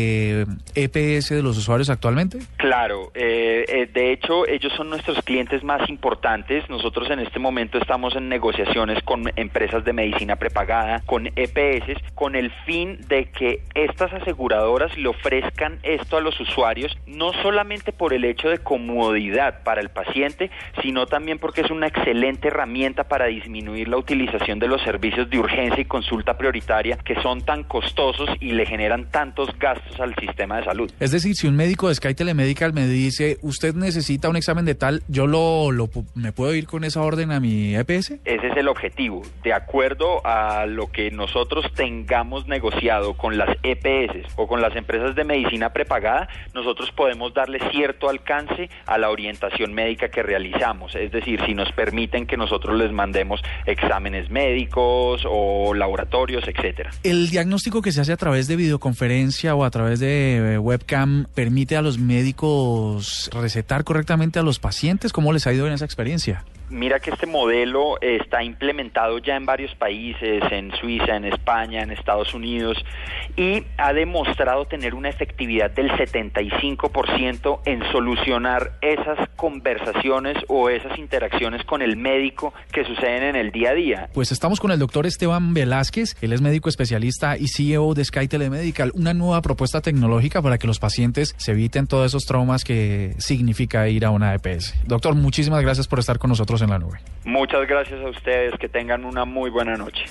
[0.75, 2.39] EPS de los usuarios actualmente?
[2.57, 6.69] Claro, eh, eh, de hecho ellos son nuestros clientes más importantes.
[6.69, 12.37] Nosotros en este momento estamos en negociaciones con empresas de medicina prepagada, con EPS, con
[12.37, 18.15] el fin de que estas aseguradoras le ofrezcan esto a los usuarios, no solamente por
[18.15, 20.51] el hecho de comodidad para el paciente,
[20.83, 25.39] sino también porque es una excelente herramienta para disminuir la utilización de los servicios de
[25.39, 30.59] urgencia y consulta prioritaria que son tan costosos y le generan tantos gastos al sistema
[30.59, 30.91] de salud.
[31.01, 34.75] Es decir, si un médico de Sky Telemedical me dice, usted necesita un examen de
[34.75, 38.13] tal, ¿yo lo, lo me puedo ir con esa orden a mi EPS?
[38.25, 39.23] Ese es el objetivo.
[39.43, 45.15] De acuerdo a lo que nosotros tengamos negociado con las EPS o con las empresas
[45.15, 50.95] de medicina prepagada, nosotros podemos darle cierto alcance a la orientación médica que realizamos.
[50.95, 56.91] Es decir, si nos permiten que nosotros les mandemos exámenes médicos o laboratorios, etcétera.
[57.03, 61.27] El diagnóstico que se hace a través de videoconferencia o a través de eh, webcam
[61.35, 65.13] permite a los médicos recetar correctamente a los pacientes.
[65.13, 66.45] ¿Cómo les ha ido en esa experiencia?
[66.73, 71.91] Mira que este modelo está implementado ya en varios países, en Suiza, en España, en
[71.91, 72.83] Estados Unidos,
[73.37, 81.63] y ha demostrado tener una efectividad del 75% en solucionar esas conversaciones o esas interacciones
[81.67, 84.09] con el médico que suceden en el día a día.
[84.15, 88.29] Pues estamos con el doctor Esteban Velázquez, él es médico especialista y CEO de Sky
[88.29, 93.15] Telemedical, una nueva propuesta tecnológica para que los pacientes se eviten todos esos traumas que
[93.19, 94.75] significa ir a una EPS.
[94.87, 96.99] Doctor, muchísimas gracias por estar con nosotros en la nube.
[97.25, 100.05] Muchas gracias a ustedes, que tengan una muy buena noche.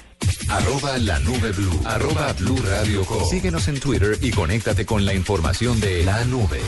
[0.49, 1.81] Arroba la nube blue.
[1.85, 3.23] Arroba blue radio com.
[3.29, 6.59] Síguenos en Twitter y conéctate con la información de la nube.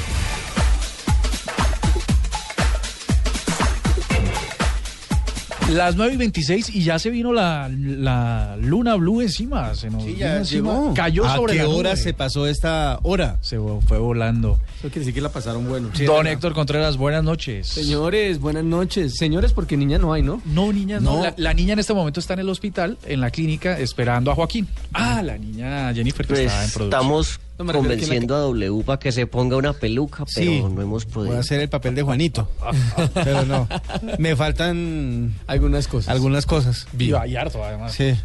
[5.72, 9.74] Las 9 y 26 y ya se vino la, la luna blue encima.
[9.76, 10.72] Se nos Sí, vino ya encima.
[10.74, 10.94] llegó.
[10.94, 12.02] Cayó ¿A sobre qué la hora nube.
[12.02, 13.38] se pasó esta hora?
[13.42, 13.58] Se
[13.88, 14.60] fue volando.
[14.84, 15.90] Eso quiere decir que la pasaron bueno.
[16.06, 17.68] Don Héctor Contreras, buenas noches.
[17.70, 19.16] Señores, buenas noches.
[19.16, 20.42] Señores, porque niña no hay, ¿no?
[20.44, 21.20] No, niña, no.
[21.20, 21.24] No.
[21.24, 24.36] La, la niña en este momento está en el hospital, en la clínica, esperando a
[24.36, 24.68] Joaquín.
[24.92, 26.90] Ah, la niña Jennifer que Pues está en producción.
[27.02, 30.62] estamos No, convenciendo a W para que se ponga una peluca, pero Sí.
[30.62, 31.38] no hemos Voy podido.
[31.38, 32.50] a hacer el papel de Juanito.
[33.14, 33.70] Pero no.
[34.18, 36.10] Me faltan Algunas cosas.
[36.10, 36.88] algunas cosas.
[37.00, 37.94] Y hay harto, además.
[37.94, 38.16] Sí.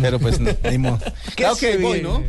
[0.00, 0.98] Pero pues no, ni modo.
[1.36, 2.02] Claro que voy?
[2.02, 2.24] ¿no?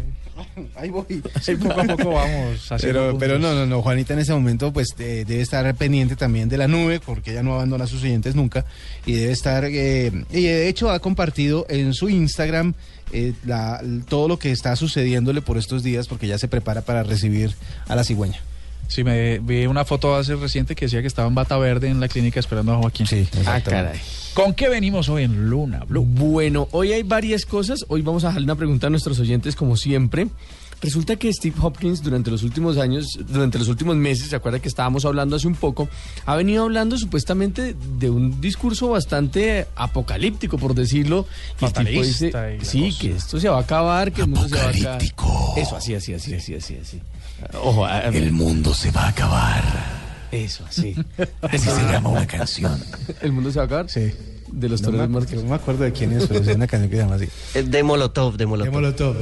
[0.75, 1.05] Ahí voy.
[1.41, 3.81] Sí, poco a poco vamos Pero, pero no, no, no.
[3.81, 7.43] Juanita en ese momento pues eh, debe estar pendiente también de la nube porque ella
[7.43, 8.65] no abandona a sus oyentes nunca
[9.05, 12.73] y debe estar eh, y de hecho ha compartido en su Instagram
[13.11, 17.03] eh, la- todo lo que está sucediéndole por estos días porque ya se prepara para
[17.03, 17.55] recibir
[17.87, 18.39] a la cigüeña.
[18.89, 21.99] Sí, me vi una foto hace reciente que decía que estaba en bata verde en
[21.99, 23.05] la clínica esperando a Joaquín.
[23.05, 23.99] Sí, Ah, caray.
[24.33, 26.03] ¿Con qué venimos hoy en Luna Blue?
[26.05, 27.85] Bueno, hoy hay varias cosas.
[27.87, 30.27] Hoy vamos a dejarle una pregunta a nuestros oyentes, como siempre.
[30.81, 34.69] Resulta que Steve Hopkins durante los últimos años, durante los últimos meses, se acuerda que
[34.69, 35.89] estábamos hablando hace un poco,
[36.25, 41.27] ha venido hablando supuestamente de un discurso bastante apocalíptico, por decirlo.
[41.59, 43.01] Dice, Fatalista y sí, cosa.
[43.01, 45.01] que esto se va a acabar, que el mundo se va a acabar.
[45.57, 47.01] Eso, así, así, así, así, así, así.
[47.53, 49.63] Ojo, a- a- El mundo se va a acabar.
[50.31, 50.95] eso, así.
[51.41, 52.79] Así se llama una canción.
[53.21, 53.89] ¿El mundo se va a acabar?
[53.89, 54.11] Sí.
[54.51, 55.35] De los No de Marte.
[55.35, 57.27] no me acuerdo de quién es, pero es una canción que se llama así.
[57.53, 59.15] Eh, De Molotov, de Molotov.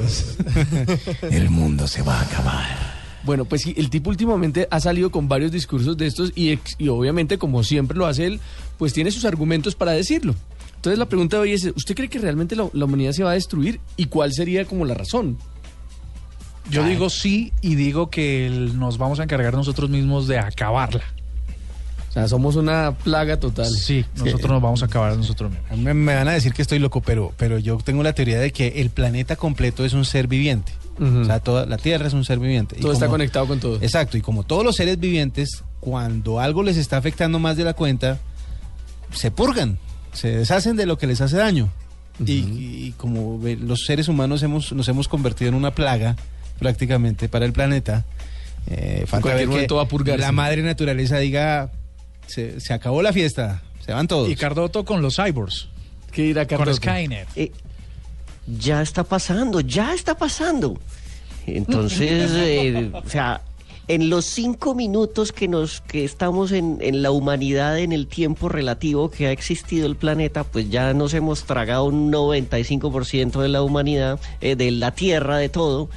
[1.31, 2.97] El mundo se va a acabar.
[3.23, 6.75] Bueno, pues sí, el tipo últimamente ha salido con varios discursos de estos y, ex-
[6.77, 8.39] y obviamente, como siempre lo hace él,
[8.77, 10.33] pues tiene sus argumentos para decirlo.
[10.75, 13.31] Entonces la pregunta de hoy es, ¿usted cree que realmente la, la humanidad se va
[13.31, 15.37] a destruir y cuál sería como la razón?
[16.69, 21.03] Yo digo sí y digo que el- nos vamos a encargar nosotros mismos de acabarla.
[22.09, 23.69] O sea, somos una plaga total.
[23.69, 25.77] Sí, nosotros nos vamos a acabar nosotros mismos.
[25.77, 28.51] Me, me van a decir que estoy loco, pero, pero yo tengo la teoría de
[28.51, 30.71] que el planeta completo es un ser viviente.
[30.99, 32.75] O sea, toda la Tierra es un ser viviente.
[32.77, 33.75] Y Todo está conectado con todo.
[33.81, 37.73] Exacto, y como todos los seres vivientes, cuando algo les está afectando más de la
[37.75, 38.17] cuenta,
[39.13, 39.77] se purgan,
[40.13, 41.69] se deshacen de lo que les hace daño.
[42.25, 46.15] y, y como los seres humanos hemos, nos hemos convertido en una plaga
[46.59, 48.05] prácticamente para el planeta,
[48.67, 50.21] eh, falta cualquier ver que momento va a purgarse.
[50.21, 51.71] la madre naturaleza diga,
[52.27, 54.29] se, se acabó la fiesta, se van todos.
[54.29, 55.69] Y Cardoto con los cyborgs,
[56.11, 56.77] ¿Qué dirá con Cardoso?
[56.77, 57.27] Skynet.
[57.35, 57.51] Eh,
[58.47, 60.79] ya está pasando, ya está pasando.
[61.45, 63.41] Entonces, eh, o sea,
[63.87, 68.49] en los cinco minutos que nos que estamos en, en la humanidad, en el tiempo
[68.49, 73.61] relativo que ha existido el planeta, pues ya nos hemos tragado un 95% de la
[73.61, 75.89] humanidad, eh, de la Tierra, de todo.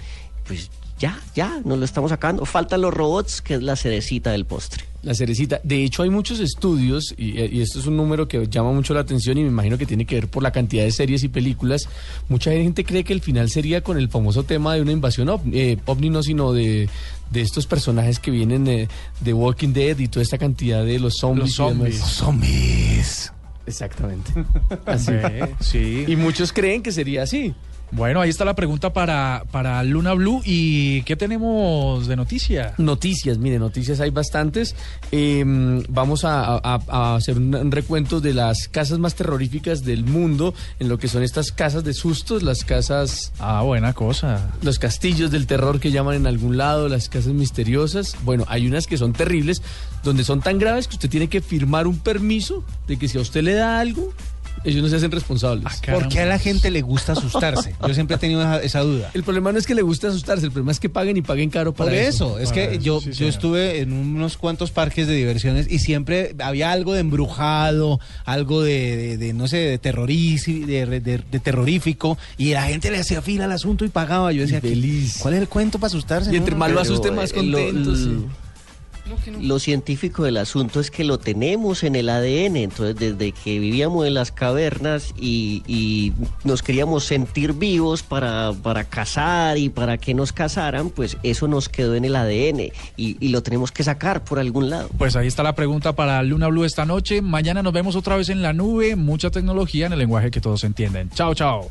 [0.51, 2.45] Pues ya, ya, nos lo estamos sacando.
[2.45, 4.85] Faltan los robots, que es la cerecita del postre.
[5.05, 5.61] La cerecita.
[5.63, 9.01] De hecho, hay muchos estudios, y, y esto es un número que llama mucho la
[9.01, 11.89] atención y me imagino que tiene que ver por la cantidad de series y películas.
[12.29, 15.57] Mucha gente cree que el final sería con el famoso tema de una invasión ovni,
[15.57, 16.89] eh, ovni no, sino de,
[17.31, 18.89] de estos personajes que vienen de,
[19.21, 21.57] de Walking Dead y toda esta cantidad de los zombies.
[21.57, 23.33] Los zombies.
[23.67, 24.33] Exactamente.
[24.85, 25.13] Así.
[25.13, 26.05] Eh, sí.
[26.09, 27.55] Y muchos creen que sería así.
[27.93, 30.41] Bueno, ahí está la pregunta para, para Luna Blue.
[30.45, 32.75] ¿Y qué tenemos de noticia?
[32.79, 34.77] Noticias, mire, noticias hay bastantes.
[35.11, 35.43] Eh,
[35.89, 40.55] vamos a, a- a hacer un, un recuento de las casas más terroríficas del mundo,
[40.79, 44.53] en lo que son estas casas de sustos, las casas, Ah, buena cosa.
[44.63, 48.17] los castillos del terror que llaman en algún lado, las casas misteriosas.
[48.23, 49.63] Bueno, hay unas que son terribles,
[50.05, 53.21] donde son tan graves que usted tiene que firmar un permiso de que si a
[53.21, 54.13] usted le da algo,
[54.65, 55.65] ellos no se hacen responsables.
[55.67, 57.75] Ah, ¿Por qué a la gente le gusta asustarse?
[57.87, 59.11] Yo siempre he tenido esa, esa duda.
[59.15, 61.51] El problema no es que le guste asustarse, el problema es que paguen y paguen
[61.51, 63.31] caro para Por eso, es Para que eso, yo, sí, yo señor.
[63.31, 68.97] estuve en unos cuantos parques de diversiones y siempre había algo de embrujado, algo de,
[68.97, 73.45] de- de, no sé, de, de, de- de terrorífico y la gente le hacía fila
[73.45, 74.33] al asunto y pagaba.
[74.33, 75.19] Yo decía, Y feliz.
[75.21, 76.33] ¿cuál es el cuento para asustarse?
[76.33, 76.59] Y entre no?
[76.59, 77.97] más lo asuste, más lo- contento.
[77.97, 78.27] sí.
[79.41, 84.07] Lo científico del asunto es que lo tenemos en el ADN, entonces desde que vivíamos
[84.07, 86.13] en las cavernas y, y
[86.45, 91.69] nos queríamos sentir vivos para, para cazar y para que nos cazaran, pues eso nos
[91.69, 94.89] quedó en el ADN y, y lo tenemos que sacar por algún lado.
[94.99, 97.23] Pues ahí está la pregunta para Luna Blue esta noche.
[97.23, 98.97] Mañana nos vemos otra vez en la nube.
[98.97, 101.11] Mucha tecnología en el lenguaje que todos entienden.
[101.11, 101.71] Chao, chao.